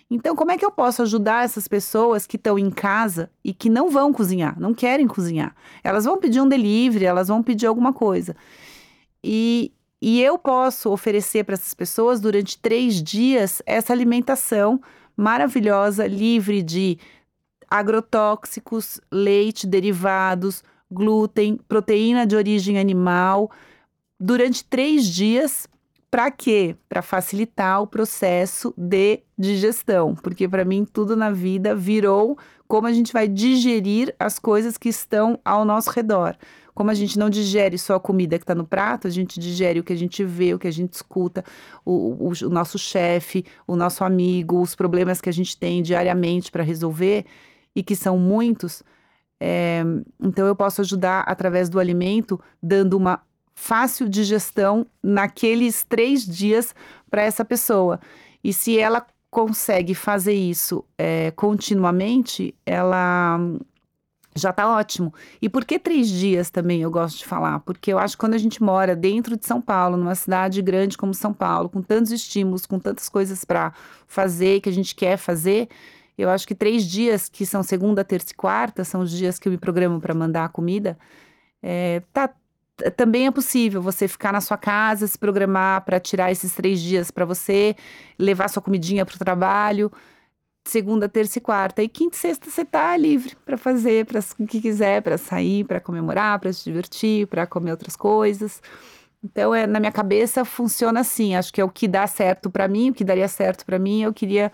Então, 0.10 0.36
como 0.36 0.52
é 0.52 0.58
que 0.58 0.66
eu 0.66 0.72
posso 0.72 1.02
ajudar 1.02 1.44
essas 1.44 1.68
pessoas 1.68 2.28
que 2.28 2.36
estão 2.36 2.58
em 2.58 2.70
casa 2.70 3.32
e 3.44 3.54
que 3.54 3.70
não 3.70 3.90
vão 3.90 4.14
cozinhar, 4.14 4.58
não 4.60 4.74
querem 4.74 5.08
cozinhar? 5.08 5.56
Elas 5.84 6.06
vão 6.06 6.18
pedir 6.18 6.40
um 6.40 6.48
delivery, 6.48 7.06
elas 7.06 7.28
vão 7.28 7.42
pedir 7.42 7.66
alguma 7.66 7.92
coisa. 7.92 8.36
E, 9.24 9.74
e 10.02 10.22
eu 10.22 10.38
posso 10.38 10.92
oferecer 10.92 11.44
para 11.44 11.56
essas 11.56 11.74
pessoas, 11.74 12.22
durante 12.22 12.60
três 12.60 13.02
dias, 13.02 13.62
essa 13.66 13.92
alimentação 13.92 14.80
maravilhosa, 15.18 16.06
livre 16.06 16.62
de 16.62 17.00
agrotóxicos, 17.74 19.02
leite, 19.12 19.66
derivados, 19.66 20.64
glúten, 20.92 21.60
proteína 21.68 22.24
de 22.24 22.36
origem 22.36 22.78
animal, 22.78 23.50
durante 24.20 24.64
três 24.64 25.08
dias. 25.08 25.68
Para 26.12 26.30
quê? 26.30 26.76
Para 26.88 27.02
facilitar 27.02 27.82
o 27.82 27.88
processo 27.88 28.72
de 28.78 29.22
digestão, 29.36 30.14
porque 30.14 30.48
para 30.48 30.64
mim 30.64 30.86
tudo 30.86 31.16
na 31.16 31.32
vida 31.32 31.74
virou 31.74 32.38
como 32.68 32.86
a 32.86 32.94
gente 32.94 33.12
vai 33.12 33.28
digerir 33.28 34.14
as 34.20 34.38
coisas 34.38 34.78
que 34.78 34.90
estão 34.90 35.40
ao 35.44 35.66
nosso 35.66 35.90
redor. 35.90 36.38
Como 36.76 36.92
a 36.92 36.94
gente 36.94 37.18
não 37.18 37.28
digere 37.28 37.80
só 37.80 37.96
a 37.96 38.00
comida 38.00 38.38
que 38.38 38.44
está 38.44 38.54
no 38.54 38.68
prato, 38.68 39.08
a 39.08 39.10
gente 39.10 39.40
digere 39.40 39.80
o 39.80 39.84
que 39.84 39.94
a 39.94 39.98
gente 39.98 40.24
vê, 40.24 40.54
o 40.54 40.60
que 40.60 40.68
a 40.68 40.72
gente 40.72 40.94
escuta, 40.94 41.44
o, 41.84 42.30
o, 42.30 42.34
o 42.46 42.50
nosso 42.50 42.78
chefe, 42.78 43.44
o 43.66 43.76
nosso 43.76 44.04
amigo, 44.04 44.62
os 44.62 44.76
problemas 44.76 45.20
que 45.20 45.30
a 45.30 45.34
gente 45.34 45.58
tem 45.58 45.82
diariamente 45.82 46.52
para 46.52 46.64
resolver 46.64 47.26
e 47.76 47.82
que 47.84 47.96
são 47.96 48.18
muitos, 48.18 48.84
é, 49.40 49.84
então 50.22 50.48
eu 50.48 50.56
posso 50.56 50.82
ajudar 50.82 51.22
através 51.28 51.70
do 51.70 51.80
alimento, 51.80 52.40
dando 52.62 52.96
uma 52.96 53.22
fácil 53.54 54.08
digestão 54.08 54.86
naqueles 55.02 55.84
três 55.84 56.26
dias 56.26 56.74
para 57.10 57.24
essa 57.24 57.44
pessoa. 57.44 58.00
E 58.44 58.54
se 58.54 58.80
ela 58.80 59.06
consegue 59.30 59.96
fazer 59.96 60.34
isso 60.34 60.86
é, 60.98 61.32
continuamente, 61.32 62.56
ela 62.66 63.40
já 64.36 64.50
está 64.50 64.68
ótimo. 64.68 65.14
E 65.42 65.50
por 65.50 65.66
que 65.66 65.78
três 65.78 66.08
dias 66.08 66.50
também 66.50 66.82
eu 66.82 66.90
gosto 66.90 67.18
de 67.20 67.26
falar? 67.26 67.60
Porque 67.60 67.92
eu 67.92 68.00
acho 68.00 68.16
que 68.16 68.22
quando 68.22 68.34
a 68.34 68.40
gente 68.40 68.64
mora 68.64 68.96
dentro 68.96 69.38
de 69.38 69.46
São 69.46 69.62
Paulo, 69.62 69.98
numa 69.98 70.16
cidade 70.16 70.62
grande 70.62 70.98
como 70.98 71.14
São 71.14 71.34
Paulo, 71.34 71.70
com 71.70 71.82
tantos 71.82 72.12
estímulos, 72.12 72.66
com 72.66 72.80
tantas 72.80 73.10
coisas 73.10 73.44
para 73.44 73.74
fazer 74.08 74.62
que 74.62 74.70
a 74.70 74.74
gente 74.74 74.96
quer 74.96 75.18
fazer, 75.18 75.68
eu 76.18 76.30
acho 76.30 76.48
que 76.48 76.56
três 76.56 76.86
dias, 76.86 77.28
que 77.30 77.46
são 77.46 77.64
segunda, 77.64 78.04
terça 78.04 78.32
e 78.32 78.36
quarta, 78.36 78.84
são 78.84 79.02
os 79.02 79.12
dias 79.12 79.40
que 79.40 79.48
eu 79.48 79.52
me 79.52 79.58
programo 79.58 80.00
para 80.00 80.14
mandar 80.14 80.46
a 80.46 80.50
comida. 80.50 80.98
É, 81.62 82.02
tá, 82.12 82.30
também 82.96 83.28
é 83.28 83.32
possível 83.32 83.82
você 83.82 84.08
ficar 84.08 84.32
na 84.34 84.42
sua 84.42 84.58
casa, 84.58 85.08
se 85.08 85.18
programar 85.18 85.84
para 85.86 86.00
tirar 86.00 86.32
esses 86.32 86.54
três 86.54 86.82
dias 86.82 87.12
para 87.12 87.26
você, 87.26 87.76
levar 88.18 88.50
sua 88.50 88.62
comidinha 88.62 89.06
para 89.06 89.16
o 89.16 89.20
trabalho. 89.20 89.92
Segunda, 90.66 91.10
terça 91.10 91.40
e 91.40 91.42
quarta. 91.42 91.84
E 91.84 91.90
quinta 91.90 92.16
e 92.16 92.20
sexta 92.20 92.50
você 92.50 92.64
tá 92.66 92.96
livre 92.98 93.36
para 93.46 93.58
fazer 93.58 94.06
para 94.06 94.20
o 94.40 94.48
que 94.48 94.62
quiser, 94.62 95.02
para 95.02 95.18
sair, 95.18 95.66
para 95.66 95.80
comemorar, 95.80 96.40
para 96.40 96.54
se 96.54 96.64
divertir, 96.64 97.28
para 97.28 97.46
comer 97.46 97.72
outras 97.72 97.96
coisas. 97.96 98.62
Então, 99.24 99.54
é, 99.56 99.68
na 99.68 99.80
minha 99.80 99.92
cabeça 99.92 100.44
funciona 100.46 101.02
assim. 101.02 101.36
Acho 101.36 101.52
que 101.54 101.62
é 101.62 101.64
o 101.64 101.70
que 101.70 101.88
dá 101.88 102.08
certo 102.08 102.50
para 102.50 102.68
mim, 102.68 102.90
o 102.90 102.94
que 102.94 103.04
daria 103.04 103.28
certo 103.28 103.66
para 103.66 103.80
mim. 103.80 104.04
Eu 104.04 104.14
queria 104.14 104.52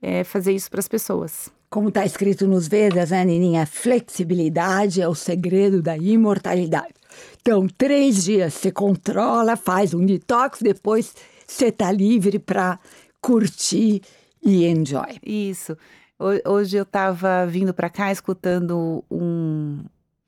é, 0.00 0.24
fazer 0.24 0.52
isso 0.52 0.70
para 0.70 0.80
as 0.80 0.88
pessoas. 0.88 1.50
Como 1.68 1.88
está 1.88 2.04
escrito 2.04 2.46
nos 2.48 2.66
Vedas, 2.66 3.10
né, 3.10 3.24
Nininha? 3.24 3.64
Flexibilidade 3.66 5.00
é 5.00 5.08
o 5.08 5.14
segredo 5.14 5.80
da 5.80 5.96
imortalidade. 5.96 6.94
Então, 7.40 7.66
três 7.68 8.24
dias 8.24 8.54
você 8.54 8.72
controla, 8.72 9.56
faz 9.56 9.94
um 9.94 10.04
detox, 10.04 10.60
depois 10.62 11.14
você 11.46 11.66
está 11.66 11.92
livre 11.92 12.38
para 12.38 12.78
curtir 13.20 14.02
e 14.42 14.66
enjoy. 14.66 15.18
Isso. 15.24 15.76
Hoje 16.44 16.76
eu 16.76 16.82
estava 16.82 17.46
vindo 17.46 17.72
para 17.72 17.88
cá 17.88 18.12
escutando 18.12 19.04
um, 19.10 19.82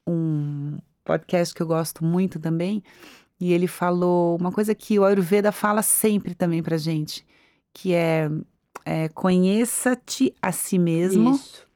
um 0.07 0.79
podcast 1.05 1.55
que 1.55 1.63
eu 1.63 1.67
gosto 1.67 2.05
muito 2.05 2.39
também, 2.39 2.83
e 3.39 3.53
ele 3.53 3.67
falou 3.67 4.37
uma 4.37 4.53
coisa 4.53 4.75
que 4.75 4.99
o 4.99 5.05
Ayurveda 5.05 5.53
fala 5.53 5.83
sempre 5.83 6.35
também 6.35 6.63
para 6.63 6.77
gente, 6.77 7.27
que 7.75 7.93
é 7.93 8.31
é, 8.85 9.09
conheça-te 9.09 10.35
a 10.41 10.53
si 10.53 10.79
mesmo, 10.79 11.35
Isso. 11.35 11.67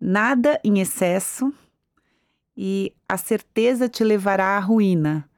nada 0.00 0.60
em 0.64 0.80
excesso 0.80 1.52
e 2.56 2.92
a 3.08 3.16
certeza 3.16 3.88
te 3.88 4.04
levará 4.04 4.56
à 4.56 4.58
ruína. 4.58 5.28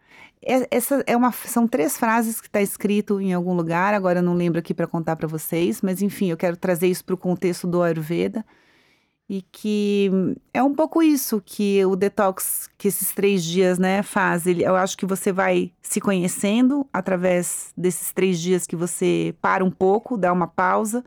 Essa 0.44 1.05
é 1.07 1.16
uma, 1.16 1.31
são 1.31 1.68
três 1.68 1.96
frases 1.96 2.40
que 2.40 2.48
está 2.48 2.61
escrito 2.61 3.20
em 3.20 3.33
algum 3.33 3.55
lugar, 3.55 3.94
agora 3.94 4.18
eu 4.18 4.22
não 4.25 4.35
lembro 4.35 4.59
aqui 4.59 4.75
para 4.75 4.88
contar 4.88 5.14
para 5.14 5.29
vocês, 5.29 5.81
mas 5.83 6.03
enfim, 6.03 6.31
eu 6.31 6.37
quero 6.37 6.57
trazer 6.57 6.88
isso 6.88 7.05
para 7.05 7.14
o 7.14 7.18
contexto 7.18 7.66
do 7.68 7.81
Ayurveda 7.81 8.44
e 9.33 9.40
que 9.51 10.11
é 10.53 10.62
um 10.62 10.75
pouco 10.75 11.03
isso 11.03 11.42
que 11.42 11.83
o 11.87 11.97
detox 11.97 12.68
que 12.77 12.87
esses 12.87 13.14
três 13.14 13.42
dias 13.42 13.79
né 13.79 14.03
faz. 14.03 14.47
Eu 14.47 14.77
acho 14.77 14.95
que 14.95 15.07
você 15.07 15.33
vai 15.33 15.73
se 15.81 16.03
conhecendo 16.03 16.87
através 16.92 17.73
desses 17.75 18.12
três 18.12 18.38
dias 18.38 18.66
que 18.66 18.77
você 18.77 19.35
para 19.40 19.64
um 19.64 19.71
pouco 19.71 20.18
dá 20.18 20.31
uma 20.31 20.47
pausa 20.47 21.03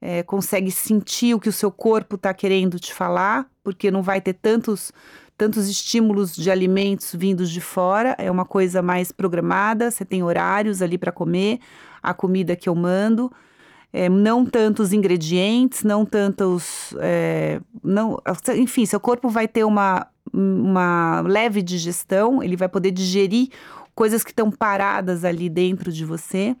é, 0.00 0.22
consegue 0.22 0.70
sentir 0.70 1.34
o 1.34 1.40
que 1.40 1.48
o 1.48 1.52
seu 1.52 1.72
corpo 1.72 2.14
está 2.14 2.32
querendo 2.32 2.78
te 2.78 2.94
falar, 2.94 3.50
porque 3.64 3.90
não 3.90 4.00
vai 4.00 4.20
ter 4.20 4.34
tantos 4.34 4.92
tantos 5.36 5.68
estímulos 5.68 6.36
de 6.36 6.50
alimentos 6.52 7.12
vindos 7.14 7.50
de 7.50 7.60
fora, 7.60 8.14
é 8.16 8.30
uma 8.30 8.44
coisa 8.44 8.80
mais 8.80 9.10
programada, 9.10 9.90
você 9.90 10.04
tem 10.04 10.22
horários 10.22 10.82
ali 10.82 10.96
para 10.96 11.10
comer, 11.10 11.58
a 12.00 12.14
comida 12.14 12.54
que 12.54 12.68
eu 12.68 12.74
mando, 12.76 13.32
é, 13.92 14.08
não 14.08 14.44
tantos 14.44 14.92
ingredientes, 14.92 15.82
não 15.82 16.04
tantos. 16.04 16.94
É, 17.00 17.60
não, 17.82 18.18
enfim, 18.56 18.86
seu 18.86 19.00
corpo 19.00 19.28
vai 19.28 19.48
ter 19.48 19.64
uma, 19.64 20.06
uma 20.32 21.20
leve 21.22 21.62
digestão, 21.62 22.42
ele 22.42 22.56
vai 22.56 22.68
poder 22.68 22.90
digerir 22.90 23.48
coisas 23.94 24.22
que 24.22 24.30
estão 24.30 24.50
paradas 24.50 25.24
ali 25.24 25.48
dentro 25.48 25.92
de 25.92 26.04
você. 26.04 26.56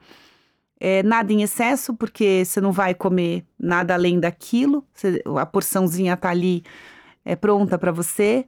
É, 0.78 1.02
nada 1.02 1.32
em 1.32 1.42
excesso, 1.42 1.94
porque 1.94 2.42
você 2.44 2.60
não 2.60 2.72
vai 2.72 2.94
comer 2.94 3.44
nada 3.58 3.94
além 3.94 4.18
daquilo, 4.18 4.82
você, 4.94 5.22
a 5.38 5.44
porçãozinha 5.44 6.14
está 6.14 6.30
ali 6.30 6.64
é, 7.24 7.36
pronta 7.36 7.78
para 7.78 7.92
você. 7.92 8.46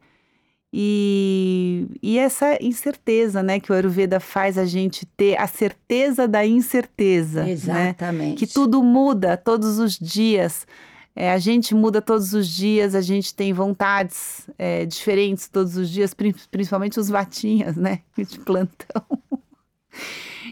E, 0.74 1.86
e 2.02 2.18
essa 2.18 2.56
incerteza, 2.62 3.42
né, 3.42 3.60
que 3.60 3.70
o 3.70 3.74
Ayurveda 3.74 4.18
faz 4.18 4.56
a 4.56 4.64
gente 4.64 5.04
ter 5.04 5.38
a 5.38 5.46
certeza 5.46 6.26
da 6.26 6.46
incerteza. 6.46 7.44
Né? 7.44 7.50
Exatamente. 7.50 8.30
Né? 8.30 8.36
Que 8.36 8.46
tudo 8.46 8.82
muda 8.82 9.36
todos 9.36 9.78
os 9.78 9.98
dias. 9.98 10.66
É, 11.14 11.30
a 11.30 11.38
gente 11.38 11.74
muda 11.74 12.00
todos 12.00 12.32
os 12.32 12.48
dias, 12.48 12.94
a 12.94 13.02
gente 13.02 13.34
tem 13.34 13.52
vontades 13.52 14.48
é, 14.58 14.86
diferentes 14.86 15.46
todos 15.46 15.76
os 15.76 15.90
dias, 15.90 16.14
principalmente 16.50 16.98
os 16.98 17.10
vatinhas, 17.10 17.76
né, 17.76 18.00
de 18.16 18.40
plantão. 18.40 19.02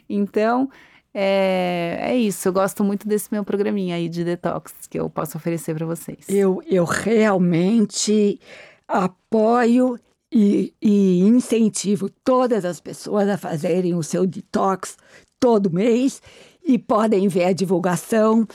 então, 0.06 0.68
é, 1.14 1.96
é 1.98 2.16
isso. 2.16 2.46
Eu 2.46 2.52
gosto 2.52 2.84
muito 2.84 3.08
desse 3.08 3.28
meu 3.32 3.42
programinha 3.42 3.96
aí 3.96 4.06
de 4.06 4.22
detox 4.22 4.86
que 4.86 5.00
eu 5.00 5.08
posso 5.08 5.38
oferecer 5.38 5.74
para 5.74 5.86
vocês. 5.86 6.28
Eu, 6.28 6.62
eu 6.66 6.84
realmente 6.84 8.38
apoio 8.86 9.98
e, 10.32 10.72
e 10.80 11.20
incentivo 11.20 12.08
todas 12.24 12.64
as 12.64 12.80
pessoas 12.80 13.28
a 13.28 13.36
fazerem 13.36 13.94
o 13.94 14.02
seu 14.02 14.26
detox 14.26 14.96
todo 15.38 15.72
mês 15.72 16.22
e 16.62 16.78
podem 16.78 17.26
ver 17.28 17.44
a 17.44 17.52
divulgação 17.52 18.46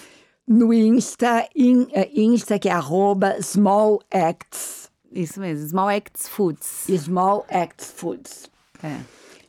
no 0.47 0.73
Insta, 0.73 1.47
in, 1.55 1.81
uh, 1.81 2.09
Insta 2.13 2.59
que 2.59 2.69
é 2.69 2.71
arroba 2.71 3.41
Small 3.41 3.99
Acts. 4.11 4.89
Isso 5.11 5.39
mesmo, 5.39 5.67
Small 5.67 5.89
Acts 5.89 6.27
Foods. 6.27 6.85
Small 6.87 7.45
Acts 7.49 7.91
Foods. 7.95 8.49
É. 8.83 8.99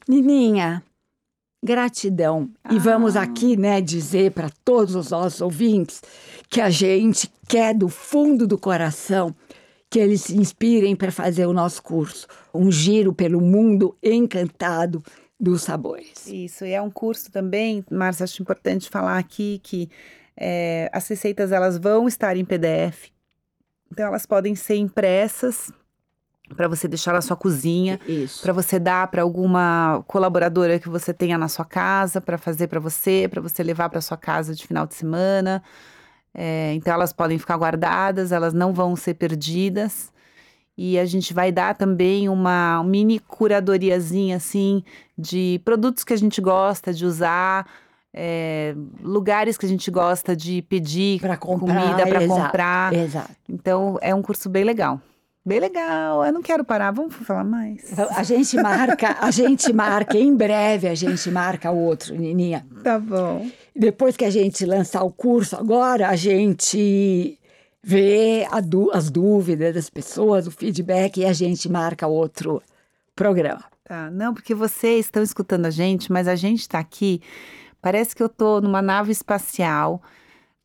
Nininha, 0.09 0.83
gratidão. 1.63 2.49
Ah. 2.65 2.73
E 2.73 2.79
vamos 2.79 3.17
aqui, 3.17 3.57
né, 3.57 3.81
dizer 3.81 4.33
para 4.33 4.49
todos 4.65 4.95
os 4.95 5.11
nossos 5.11 5.41
ouvintes 5.41 6.01
que 6.49 6.61
a 6.61 6.71
gente 6.71 7.31
quer 7.49 7.75
do 7.75 7.89
fundo 7.89 8.47
do 8.47 8.57
coração 8.57 9.35
que 9.89 9.99
eles 9.99 10.23
se 10.23 10.37
inspirem 10.37 10.97
para 10.97 11.13
fazer 11.13 11.47
o 11.47 11.53
nosso 11.53 11.83
curso, 11.83 12.27
um 12.53 12.71
giro 12.71 13.13
pelo 13.13 13.41
mundo 13.41 13.97
encantado 14.03 15.03
dos 15.39 15.63
sabores. 15.63 16.27
Isso, 16.27 16.65
e 16.65 16.73
é 16.73 16.83
um 16.83 16.91
curso 16.91 17.31
também, 17.31 17.85
Márcia, 17.91 18.25
acho 18.25 18.43
importante 18.43 18.89
falar 18.89 19.19
aqui 19.19 19.61
que 19.63 19.89
é, 20.37 20.91
as 20.93 21.07
receitas 21.09 21.53
elas 21.53 21.79
vão 21.79 22.09
estar 22.09 22.37
em 22.37 22.45
PDF, 22.45 23.11
então 23.91 24.07
elas 24.07 24.27
podem 24.27 24.55
ser 24.55 24.77
impressas 24.77 25.71
para 26.55 26.69
você 26.69 26.87
deixar 26.87 27.13
na 27.13 27.21
sua 27.21 27.37
cozinha, 27.37 27.99
para 28.41 28.53
você 28.53 28.79
dar 28.79 29.09
para 29.09 29.23
alguma 29.23 30.05
colaboradora 30.07 30.79
que 30.79 30.89
você 30.89 31.13
tenha 31.13 31.37
na 31.37 31.49
sua 31.49 31.65
casa 31.65 32.21
para 32.21 32.39
fazer 32.39 32.69
para 32.69 32.79
você, 32.79 33.29
para 33.29 33.41
você 33.41 33.63
levar 33.63 33.89
para 33.89 34.01
sua 34.01 34.17
casa 34.17 34.55
de 34.55 34.65
final 34.67 34.87
de 34.87 34.95
semana. 34.95 35.63
É, 36.39 36.75
então 36.75 36.93
elas 36.93 37.15
podem 37.15 37.39
ficar 37.39 37.57
guardadas, 37.57 38.31
elas 38.31 38.53
não 38.53 38.75
vão 38.75 38.95
ser 38.95 39.15
perdidas. 39.15 40.13
E 40.77 40.99
a 40.99 41.07
gente 41.07 41.33
vai 41.33 41.51
dar 41.51 41.75
também 41.75 42.29
uma 42.29 42.85
mini 42.85 43.19
curadoriazinha 43.19 44.37
assim 44.37 44.85
de 45.17 45.59
produtos 45.65 46.05
que 46.05 46.13
a 46.13 46.19
gente 46.19 46.39
gosta 46.39 46.93
de 46.93 47.07
usar, 47.07 47.67
é, 48.13 48.75
lugares 49.03 49.57
que 49.57 49.65
a 49.65 49.69
gente 49.69 49.91
gosta 49.91 50.37
de 50.37 50.61
pedir 50.61 51.19
pra 51.19 51.39
comprar, 51.39 51.81
comida 51.81 52.07
para 52.07 52.29
comprar. 52.29 52.93
Exato. 52.93 53.31
Então 53.49 53.99
é 54.03 54.15
um 54.15 54.21
curso 54.21 54.51
bem 54.51 54.65
legal. 54.65 55.01
Bem 55.47 55.61
legal, 55.61 56.27
eu 56.27 56.33
não 56.33 56.43
quero 56.43 56.65
parar, 56.65 56.91
vamos 56.91 57.15
falar 57.15 57.45
mais. 57.45 57.97
A 58.17 58.25
gente 58.25 58.57
marca, 58.57 59.17
a 59.21 59.31
gente 59.31 59.73
marca, 59.73 60.19
em 60.19 60.35
breve 60.35 60.89
a 60.89 60.95
gente 60.97 61.31
marca 61.31 61.71
o 61.71 61.79
outro, 61.79 62.17
Nininha. 62.17 62.67
Tá 62.83 62.99
bom. 62.99 63.49
Depois 63.73 64.17
que 64.17 64.25
a 64.25 64.31
gente 64.31 64.67
lançar 64.67 65.05
o 65.05 65.11
curso 65.13 65.55
agora, 65.55 66.09
a 66.09 66.17
gente 66.17 67.39
vê 67.81 68.45
as 68.91 69.09
dúvidas 69.09 69.73
das 69.73 69.89
pessoas, 69.89 70.49
o 70.49 70.51
feedback 70.51 71.21
e 71.21 71.25
a 71.25 71.33
gente 71.33 71.69
marca 71.69 72.09
outro 72.09 72.61
programa. 73.15 73.65
Tá, 73.85 74.11
não, 74.11 74.35
porque 74.35 74.53
vocês 74.53 75.07
estão 75.07 75.23
escutando 75.23 75.67
a 75.67 75.71
gente, 75.71 76.11
mas 76.11 76.27
a 76.27 76.35
gente 76.35 76.63
está 76.63 76.81
aqui, 76.81 77.23
parece 77.81 78.17
que 78.17 78.23
eu 78.23 78.27
estou 78.27 78.61
numa 78.61 78.83
nave 78.83 79.13
espacial, 79.13 80.03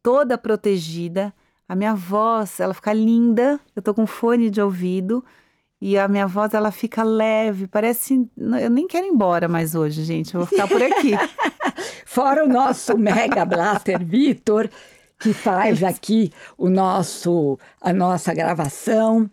toda 0.01 0.39
protegida, 0.39 1.31
a 1.71 1.75
minha 1.75 1.95
voz, 1.95 2.59
ela 2.59 2.73
fica 2.73 2.91
linda. 2.91 3.57
Eu 3.73 3.81
tô 3.81 3.93
com 3.93 4.05
fone 4.05 4.49
de 4.49 4.61
ouvido 4.61 5.23
e 5.79 5.97
a 5.97 6.05
minha 6.05 6.27
voz 6.27 6.53
ela 6.53 6.69
fica 6.69 7.01
leve, 7.01 7.65
parece 7.65 8.29
eu 8.37 8.69
nem 8.69 8.85
quero 8.85 9.07
ir 9.07 9.09
embora 9.09 9.47
mais 9.47 9.73
hoje, 9.73 10.03
gente. 10.03 10.35
Eu 10.35 10.41
vou 10.41 10.47
ficar 10.47 10.67
por 10.67 10.83
aqui. 10.83 11.13
Fora 12.05 12.43
o 12.43 12.47
nosso 12.49 12.97
Mega 12.97 13.45
Blaster 13.45 14.03
Vitor, 14.03 14.69
que 15.17 15.31
faz 15.31 15.81
aqui 15.87 16.33
o 16.57 16.69
nosso 16.69 17.57
a 17.79 17.93
nossa 17.93 18.33
gravação. 18.33 19.31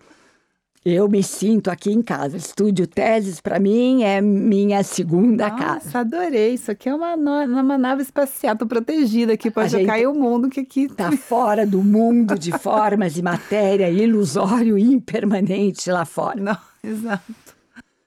Eu 0.90 1.07
me 1.07 1.22
sinto 1.22 1.70
aqui 1.70 1.92
em 1.92 2.01
casa. 2.01 2.38
Estúdio 2.38 2.87
Teses, 2.87 3.42
para 3.42 3.61
mim, 3.61 4.05
é 4.05 4.22
minha 4.22 4.83
segunda 4.83 5.51
Nossa, 5.51 5.62
casa. 5.62 5.98
adorei. 5.98 6.55
Isso 6.55 6.70
aqui 6.70 6.88
é 6.88 6.94
uma, 6.94 7.14
uma 7.14 7.77
nave 7.77 8.01
espacial. 8.01 8.57
Tô 8.57 8.66
protegida 8.66 9.35
aqui, 9.35 9.51
pode 9.51 9.68
gente 9.68 9.87
cair 9.87 10.07
o 10.07 10.14
mundo 10.14 10.48
que 10.48 10.61
aqui... 10.61 10.88
Tá 10.88 11.12
fora 11.12 11.66
do 11.66 11.85
mundo 11.85 12.38
de 12.38 12.53
formas 12.59 13.18
e 13.18 13.22
matéria 13.22 13.90
ilusório 13.90 14.79
e 14.79 14.83
impermanente 14.83 15.90
lá 15.90 16.07
fora. 16.07 16.40
Não, 16.40 16.59
exato. 16.83 17.35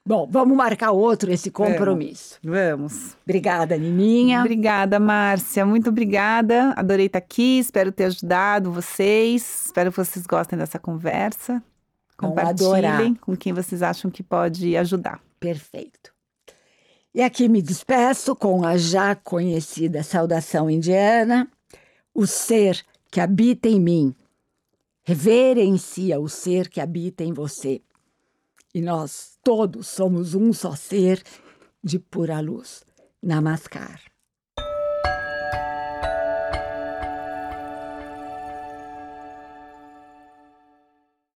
Bom, 0.04 0.28
vamos 0.28 0.58
marcar 0.58 0.89
outro 0.89 1.32
esse 1.32 1.52
compromisso. 1.52 2.39
Vamos. 2.44 2.60
vamos. 2.60 3.17
Obrigada, 3.24 3.78
Nininha. 3.78 4.39
Obrigada, 4.39 5.00
Márcia. 5.00 5.63
Muito 5.67 5.91
obrigada. 5.91 6.74
Adorei 6.76 7.06
estar 7.06 7.20
aqui. 7.20 7.60
Espero 7.60 7.91
ter 7.91 8.06
ajudado 8.06 8.72
vocês. 8.72 9.65
Espero 9.67 9.91
que 9.91 9.98
vocês 9.98 10.26
gostem 10.26 10.58
dessa 10.58 10.80
conversa. 10.80 11.62
Compartilhem 12.21 13.15
com 13.15 13.36
quem 13.36 13.51
vocês 13.51 13.81
acham 13.81 14.12
que 14.12 14.21
pode 14.21 14.77
ajudar. 14.77 15.21
Perfeito. 15.39 16.13
E 17.13 17.21
aqui 17.21 17.49
me 17.49 17.62
despeço 17.62 18.36
com 18.36 18.65
a 18.65 18.77
já 18.77 19.15
conhecida 19.15 20.03
saudação 20.03 20.69
indiana: 20.69 21.49
o 22.13 22.25
ser 22.25 22.86
que 23.12 23.19
habita 23.19 23.67
em 23.67 23.79
mim 23.79 24.15
reverencia 25.03 26.19
o 26.19 26.29
ser 26.29 26.69
que 26.69 26.79
habita 26.79 27.23
em 27.23 27.34
você. 27.34 27.81
E 28.73 28.81
nós 28.81 29.38
todos 29.43 29.88
somos 29.88 30.36
um 30.36 30.53
só 30.53 30.75
ser 30.75 31.21
de 31.84 31.99
pura 31.99 32.39
luz. 32.39 32.84
Namaskar. 33.21 34.11